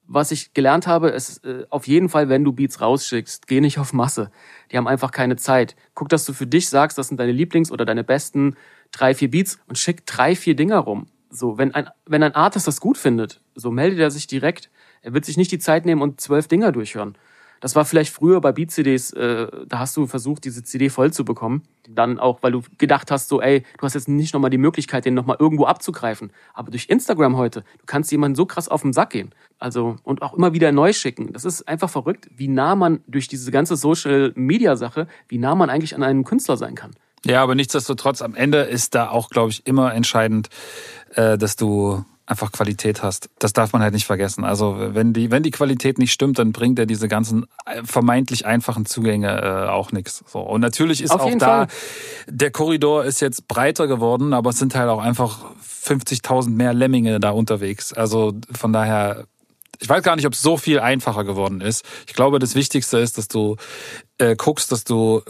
[0.05, 3.79] was ich gelernt habe, ist äh, auf jeden Fall, wenn du Beats rausschickst, geh nicht
[3.79, 4.29] auf Masse.
[4.71, 5.75] Die haben einfach keine Zeit.
[5.95, 8.55] Guck, dass du für dich sagst, das sind deine Lieblings- oder deine besten
[8.91, 11.07] drei, vier Beats und schick drei, vier Dinger rum.
[11.31, 14.69] So, wenn ein, wenn ein Artist das gut findet, so meldet er sich direkt.
[15.01, 17.17] Er wird sich nicht die Zeit nehmen und zwölf Dinger durchhören.
[17.61, 21.23] Das war vielleicht früher bei Beat-CDs, äh, da hast du versucht, diese CD voll zu
[21.23, 21.61] bekommen.
[21.87, 25.05] Dann auch, weil du gedacht hast, so, ey, du hast jetzt nicht nochmal die Möglichkeit,
[25.05, 26.33] den nochmal irgendwo abzugreifen.
[26.55, 29.31] Aber durch Instagram heute, du kannst jemanden so krass auf den Sack gehen.
[29.59, 31.33] Also, und auch immer wieder neu schicken.
[31.33, 35.95] Das ist einfach verrückt, wie nah man durch diese ganze Social-Media-Sache, wie nah man eigentlich
[35.95, 36.91] an einem Künstler sein kann.
[37.23, 40.49] Ja, aber nichtsdestotrotz, am Ende ist da auch, glaube ich, immer entscheidend,
[41.15, 43.29] äh, dass du einfach Qualität hast.
[43.39, 44.45] Das darf man halt nicht vergessen.
[44.45, 48.45] Also wenn die, wenn die Qualität nicht stimmt, dann bringt er diese ganzen äh, vermeintlich
[48.45, 50.23] einfachen Zugänge äh, auch nichts.
[50.27, 50.39] So.
[50.39, 51.67] Und natürlich ist Auf auch da, Fall.
[52.27, 55.39] der Korridor ist jetzt breiter geworden, aber es sind halt auch einfach
[55.83, 57.91] 50.000 mehr Lemminge da unterwegs.
[57.91, 59.25] Also von daher,
[59.79, 61.83] ich weiß gar nicht, ob es so viel einfacher geworden ist.
[62.07, 63.57] Ich glaube, das Wichtigste ist, dass du
[64.19, 65.21] äh, guckst, dass du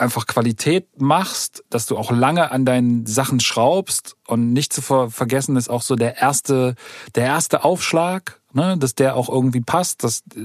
[0.00, 5.10] einfach Qualität machst, dass du auch lange an deinen Sachen schraubst und nicht zu ver
[5.10, 6.74] vergessen ist auch so der erste,
[7.14, 10.40] der erste Aufschlag, ne, dass der auch irgendwie passt, dass äh,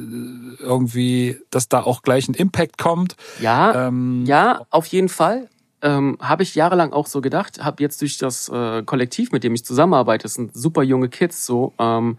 [0.60, 3.16] irgendwie, dass da auch gleich ein Impact kommt.
[3.40, 5.50] Ja, Ähm, ja, auf jeden Fall.
[5.82, 7.64] Ähm, habe ich jahrelang auch so gedacht.
[7.64, 11.46] Habe jetzt durch das äh, Kollektiv, mit dem ich zusammenarbeite, das sind super junge Kids,
[11.46, 12.18] so, ähm,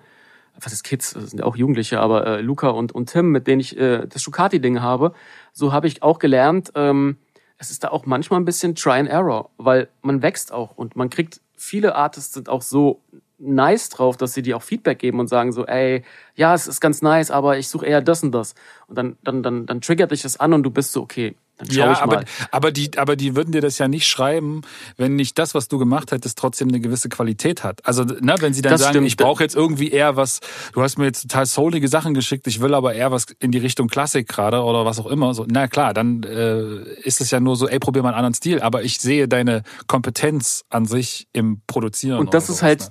[0.61, 3.47] was ist Kids, das sind ja auch Jugendliche, aber äh, Luca und, und Tim, mit
[3.47, 5.12] denen ich äh, das Schucati-Ding habe,
[5.53, 7.16] so habe ich auch gelernt, ähm,
[7.59, 10.97] es ist da auch manchmal ein bisschen Try and Error, weil man wächst auch und
[10.97, 13.03] man kriegt, viele Artists sind auch so
[13.39, 16.03] nice drauf, dass sie dir auch Feedback geben und sagen so, ey,
[16.37, 18.55] ja, es ist ganz nice, aber ich suche eher das und das.
[18.87, 21.70] Und dann, dann, dann, dann triggert dich das an und du bist so, okay, dann
[21.70, 22.24] schau Ja, ich aber, mal.
[22.51, 24.61] aber, die, aber die würden dir das ja nicht schreiben,
[24.99, 27.80] wenn nicht das, was du gemacht hättest, trotzdem eine gewisse Qualität hat.
[27.87, 29.07] Also, ne, wenn sie dann Das sagen, stimmt.
[29.07, 30.41] ich brauche jetzt irgendwie eher was,
[30.74, 33.59] du hast mir jetzt total soulige Sachen geschickt, ich will aber eher was in die
[33.59, 35.32] Richtung Klassik gerade oder was auch immer.
[35.32, 38.34] So, na klar, dann äh, ist es ja nur so, ey, probier mal einen anderen
[38.34, 38.61] Stil.
[38.61, 42.18] Aber ich sehe deine Kompetenz an sich im Produzieren.
[42.18, 42.89] Und das ist halt, ne?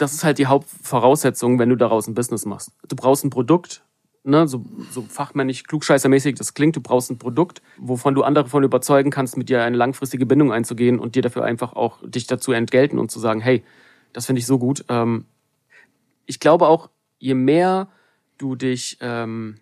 [0.00, 2.72] Das ist halt die Hauptvoraussetzung, wenn du daraus ein Business machst.
[2.88, 3.84] Du brauchst ein Produkt,
[4.24, 8.64] ne, so, so fachmännisch, klugscheißermäßig das klingt, du brauchst ein Produkt, wovon du andere von
[8.64, 12.52] überzeugen kannst, mit dir eine langfristige Bindung einzugehen und dir dafür einfach auch dich dazu
[12.52, 13.62] entgelten und zu sagen, hey,
[14.12, 14.84] das finde ich so gut.
[14.88, 15.26] Ähm,
[16.24, 16.88] ich glaube auch,
[17.18, 17.88] je mehr
[18.38, 19.58] du dich ähm,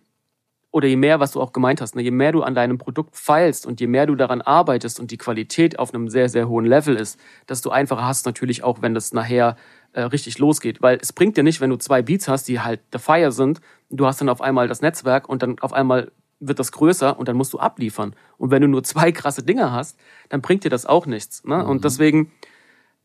[0.70, 3.16] oder je mehr, was du auch gemeint hast, ne, je mehr du an deinem Produkt
[3.16, 6.66] feilst und je mehr du daran arbeitest und die Qualität auf einem sehr, sehr hohen
[6.66, 7.18] Level ist,
[7.48, 9.56] desto einfacher hast du natürlich auch, wenn das nachher
[9.98, 10.80] äh, richtig losgeht.
[10.80, 13.60] Weil es bringt dir nicht, wenn du zwei Beats hast, die halt the fire sind,
[13.90, 17.26] du hast dann auf einmal das Netzwerk und dann auf einmal wird das größer und
[17.26, 18.14] dann musst du abliefern.
[18.36, 21.42] Und wenn du nur zwei krasse Dinger hast, dann bringt dir das auch nichts.
[21.44, 21.66] Ne?
[21.66, 22.30] Und deswegen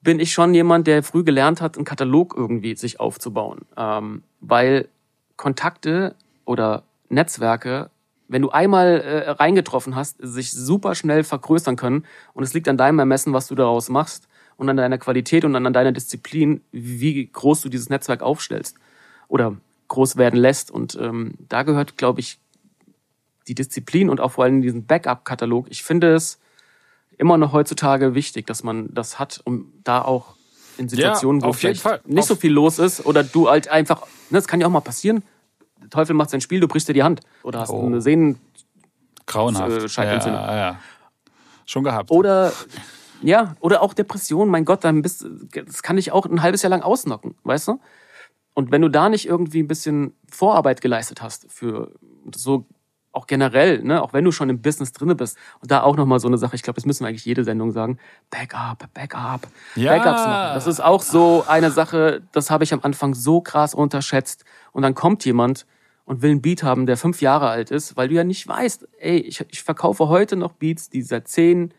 [0.02, 3.62] bin ich schon jemand, der früh gelernt hat, einen Katalog irgendwie sich aufzubauen.
[3.76, 4.88] Ähm, weil
[5.36, 6.14] Kontakte
[6.46, 7.89] oder Netzwerke,
[8.28, 12.06] wenn du einmal äh, reingetroffen hast, sich super schnell vergrößern können.
[12.34, 14.28] Und es liegt an deinem Ermessen, was du daraus machst
[14.58, 18.78] und an deiner Qualität und an deiner Disziplin, wie groß du dieses Netzwerk aufstellst
[19.28, 19.56] oder
[19.88, 20.72] groß werden lässt.
[20.72, 22.39] Und ähm, da gehört, glaube ich,
[23.47, 25.68] die Disziplin und auch vor allem diesen Backup-Katalog.
[25.70, 26.39] Ich finde es
[27.18, 30.36] immer noch heutzutage wichtig, dass man das hat, um da auch
[30.78, 34.01] in Situationen, Ja, wo vielleicht nicht Auf- so viel los ist oder du halt einfach,
[34.30, 35.22] ne, das kann ja auch mal passieren.
[35.82, 37.86] Der Teufel macht sein Spiel, du brichst dir die Hand oder hast Oh.
[37.86, 38.39] eine Sehnen
[39.28, 39.84] Grauenhaft.
[39.84, 40.41] äh, Scheidentzündung.
[40.41, 40.80] Ja, ja.
[41.66, 42.10] Schon gehabt.
[42.12, 42.51] oder
[43.24, 46.69] ja, oder auch Depression, mein Gott, dann bist das kann dich auch ein halbes Jahr
[46.69, 47.80] lang ausnocken, weißt du?
[48.53, 51.91] Und wenn du da nicht irgendwie ein bisschen Vorarbeit geleistet hast für
[52.36, 52.67] so
[53.11, 56.05] auch generell, ne, auch wenn du schon im Business drinne bist und da auch noch
[56.05, 57.99] mal so eine Sache, ich glaube, das müssen wir eigentlich jede Sendung sagen,
[58.32, 59.91] Backup, Backup, Ja.
[59.91, 60.55] Backups machen.
[60.55, 64.82] Das ist auch so eine Sache, das habe ich am Anfang so krass unterschätzt und
[64.82, 65.67] dann kommt jemand
[66.05, 68.88] und will einen Beat haben, der fünf Jahre alt ist, weil du ja nicht weißt,
[68.99, 71.74] ey, ich, ich verkaufe heute noch Beats, die seit zehn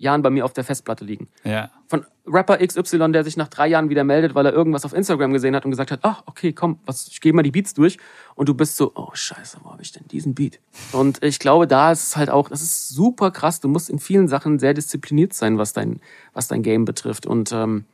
[0.00, 1.28] Jahren bei mir auf der Festplatte liegen.
[1.44, 1.70] Ja.
[1.86, 5.32] Von Rapper XY, der sich nach drei Jahren wieder meldet, weil er irgendwas auf Instagram
[5.32, 7.98] gesehen hat und gesagt hat, ach, okay, komm, was, ich gehe mal die Beats durch.
[8.34, 10.58] Und du bist so, oh scheiße, wo habe ich denn diesen Beat?
[10.92, 13.60] Und ich glaube, da ist es halt auch, das ist super krass.
[13.60, 16.00] Du musst in vielen Sachen sehr diszipliniert sein, was dein,
[16.32, 17.26] was dein Game betrifft.
[17.26, 17.84] Und ähm,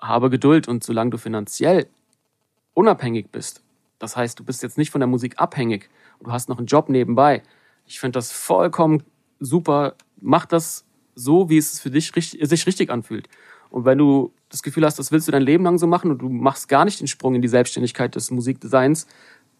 [0.00, 0.68] habe Geduld.
[0.68, 1.86] Und solange du finanziell
[2.74, 3.62] unabhängig bist,
[3.98, 6.66] das heißt, du bist jetzt nicht von der Musik abhängig und du hast noch einen
[6.66, 7.42] Job nebenbei.
[7.86, 9.02] Ich finde das vollkommen
[9.40, 9.94] super.
[10.20, 10.84] Mach das
[11.14, 13.28] so, wie es für dich richtig, sich richtig anfühlt.
[13.70, 16.18] Und wenn du das Gefühl hast, das willst du dein Leben lang so machen und
[16.18, 19.06] du machst gar nicht den Sprung in die Selbstständigkeit des Musikdesigns,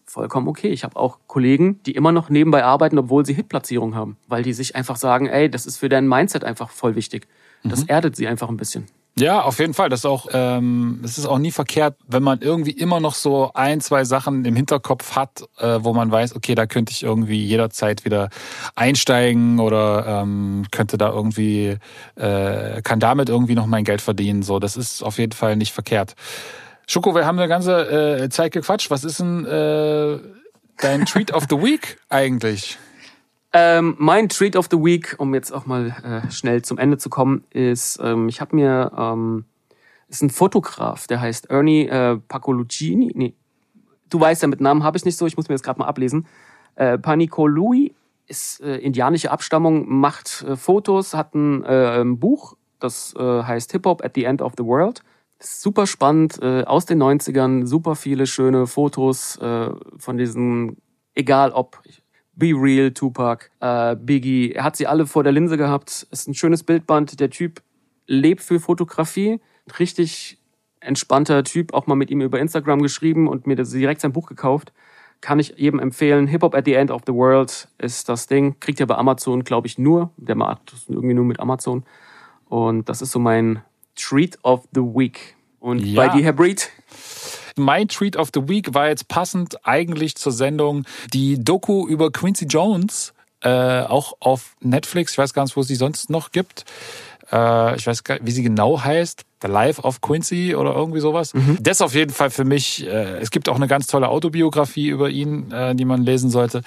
[0.05, 0.67] vollkommen okay.
[0.67, 4.53] Ich habe auch Kollegen, die immer noch nebenbei arbeiten, obwohl sie Hitplatzierung haben, weil die
[4.53, 7.27] sich einfach sagen, ey, das ist für dein Mindset einfach voll wichtig.
[7.63, 7.89] Das mhm.
[7.89, 8.87] erdet sie einfach ein bisschen.
[9.17, 9.89] Ja, auf jeden Fall.
[9.89, 13.51] Das ist auch, ähm, es ist auch nie verkehrt, wenn man irgendwie immer noch so
[13.53, 17.43] ein, zwei Sachen im Hinterkopf hat, äh, wo man weiß, okay, da könnte ich irgendwie
[17.45, 18.29] jederzeit wieder
[18.75, 21.77] einsteigen oder ähm, könnte da irgendwie,
[22.15, 24.43] äh, kann damit irgendwie noch mein Geld verdienen.
[24.43, 26.15] So, das ist auf jeden Fall nicht verkehrt.
[26.87, 28.91] Schoko, wir haben eine ganze äh, Zeit gequatscht.
[28.91, 30.19] Was ist denn äh,
[30.77, 32.77] dein Treat of the Week eigentlich?
[33.53, 37.09] Ähm, mein Treat of the Week, um jetzt auch mal äh, schnell zum Ende zu
[37.09, 39.45] kommen, ist, ähm, ich habe mir, ähm,
[40.07, 43.11] ist ein Fotograf, der heißt Ernie äh, Pacoluccini.
[43.13, 43.35] Nee,
[44.09, 45.87] du weißt ja, mit Namen habe ich nicht so, ich muss mir das gerade mal
[45.87, 46.27] ablesen.
[46.75, 47.93] Äh, Panicolui
[48.27, 53.85] ist äh, indianische Abstammung, macht äh, Fotos, hat ein äh, Buch, das äh, heißt Hip
[53.85, 55.03] Hop at the End of the World.
[55.39, 60.77] Ist super spannend, äh, aus den 90ern, super viele schöne Fotos äh, von diesen,
[61.15, 61.81] egal ob,
[62.41, 64.53] Be Real, Tupac, äh, Biggie.
[64.53, 66.07] Er hat sie alle vor der Linse gehabt.
[66.09, 67.19] Ist ein schönes Bildband.
[67.19, 67.61] Der Typ
[68.07, 69.39] lebt für Fotografie.
[69.77, 70.39] Richtig
[70.79, 71.71] entspannter Typ.
[71.75, 74.73] Auch mal mit ihm über Instagram geschrieben und mir direkt sein Buch gekauft.
[75.21, 76.25] Kann ich jedem empfehlen.
[76.25, 78.59] Hip Hop at the End of the World ist das Ding.
[78.59, 80.09] Kriegt ihr bei Amazon, glaube ich, nur.
[80.17, 81.83] Der macht das irgendwie nur mit Amazon.
[82.49, 83.61] Und das ist so mein
[83.95, 85.35] Treat of the Week.
[85.59, 86.07] Und ja.
[86.07, 86.71] bei dir, Herr Breed?
[87.57, 92.45] Mein Treat of the Week war jetzt passend eigentlich zur Sendung die Doku über Quincy
[92.45, 95.13] Jones, äh, auch auf Netflix.
[95.13, 96.65] Ich weiß gar nicht, wo es sie sonst noch gibt.
[97.31, 99.25] Äh, ich weiß gar nicht, wie sie genau heißt.
[99.41, 101.33] The Life of Quincy oder irgendwie sowas.
[101.33, 101.57] Mhm.
[101.61, 102.85] Das auf jeden Fall für mich.
[102.85, 106.61] Äh, es gibt auch eine ganz tolle Autobiografie über ihn, äh, die man lesen sollte.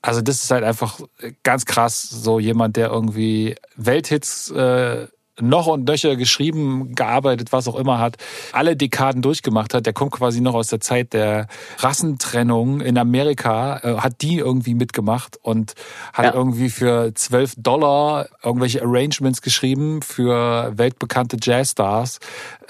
[0.00, 1.00] Also das ist halt einfach
[1.42, 5.06] ganz krass, so jemand, der irgendwie Welthits äh,
[5.40, 8.16] noch und nöcher geschrieben, gearbeitet, was auch immer hat,
[8.52, 9.86] alle Dekaden durchgemacht hat.
[9.86, 14.74] Der kommt quasi noch aus der Zeit der Rassentrennung in Amerika, äh, hat die irgendwie
[14.74, 15.74] mitgemacht und
[16.12, 16.34] hat ja.
[16.34, 22.20] irgendwie für 12 Dollar irgendwelche Arrangements geschrieben für weltbekannte Jazzstars,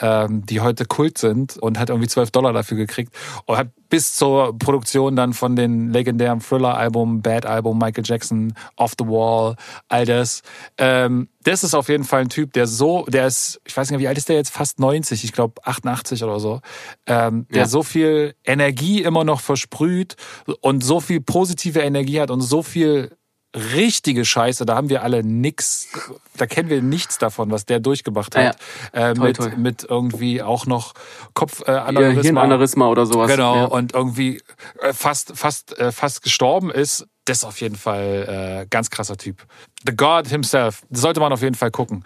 [0.00, 3.14] ähm, die heute Kult sind und hat irgendwie 12 Dollar dafür gekriegt
[3.46, 9.06] und hat bis zur Produktion dann von den legendären Thriller-Album, Bad-Album, Michael Jackson, Off the
[9.06, 9.54] Wall,
[9.88, 10.42] all das.
[10.78, 14.00] Ähm, das ist auf jeden Fall ein Typ, der so, der ist, ich weiß nicht,
[14.00, 14.50] wie alt ist der jetzt?
[14.50, 16.60] Fast 90, ich glaube 88 oder so.
[17.06, 17.68] Ähm, der ja.
[17.68, 20.16] so viel Energie immer noch versprüht
[20.60, 23.16] und so viel positive Energie hat und so viel
[23.54, 25.88] richtige Scheiße, da haben wir alle nix,
[26.36, 28.56] da kennen wir nichts davon, was der durchgemacht hat.
[28.92, 29.10] Ah ja.
[29.10, 29.52] Äh, toll, mit, toll.
[29.56, 30.94] mit irgendwie auch noch
[31.34, 32.20] Kopfaneurysma.
[32.20, 33.30] Äh, Hirnaneurysma oder sowas.
[33.30, 33.64] Genau, ja.
[33.66, 34.42] und irgendwie
[34.80, 37.06] äh, fast, fast, äh, fast gestorben ist.
[37.24, 39.46] Das ist auf jeden Fall äh, ganz krasser Typ.
[39.86, 40.82] The God himself.
[40.90, 42.04] Das sollte man auf jeden Fall gucken.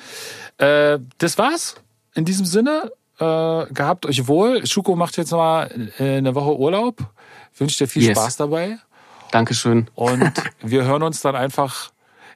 [0.59, 1.77] Äh, das war's.
[2.14, 4.66] In diesem Sinne, äh, gehabt euch wohl.
[4.66, 6.99] Schuko macht jetzt mal äh, eine Woche Urlaub.
[7.57, 8.16] Wünsche dir viel yes.
[8.16, 8.79] Spaß dabei.
[9.33, 9.91] Dankeschön.
[9.95, 11.91] Und wir hören uns dann einfach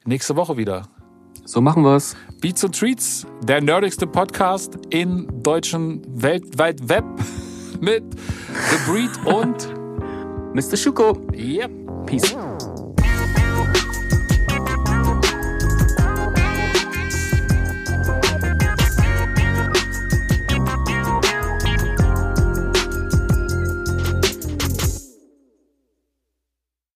[0.05, 0.89] nächste Woche wieder.
[1.45, 2.17] So machen wir's.
[2.41, 7.05] Beats und Treats, der nerdigste Podcast in deutschen weltweit Web
[7.81, 9.69] mit The Breed und
[10.55, 10.77] Mr.
[10.77, 11.17] Schuko.
[11.33, 12.07] Yep.
[12.07, 12.37] Peace.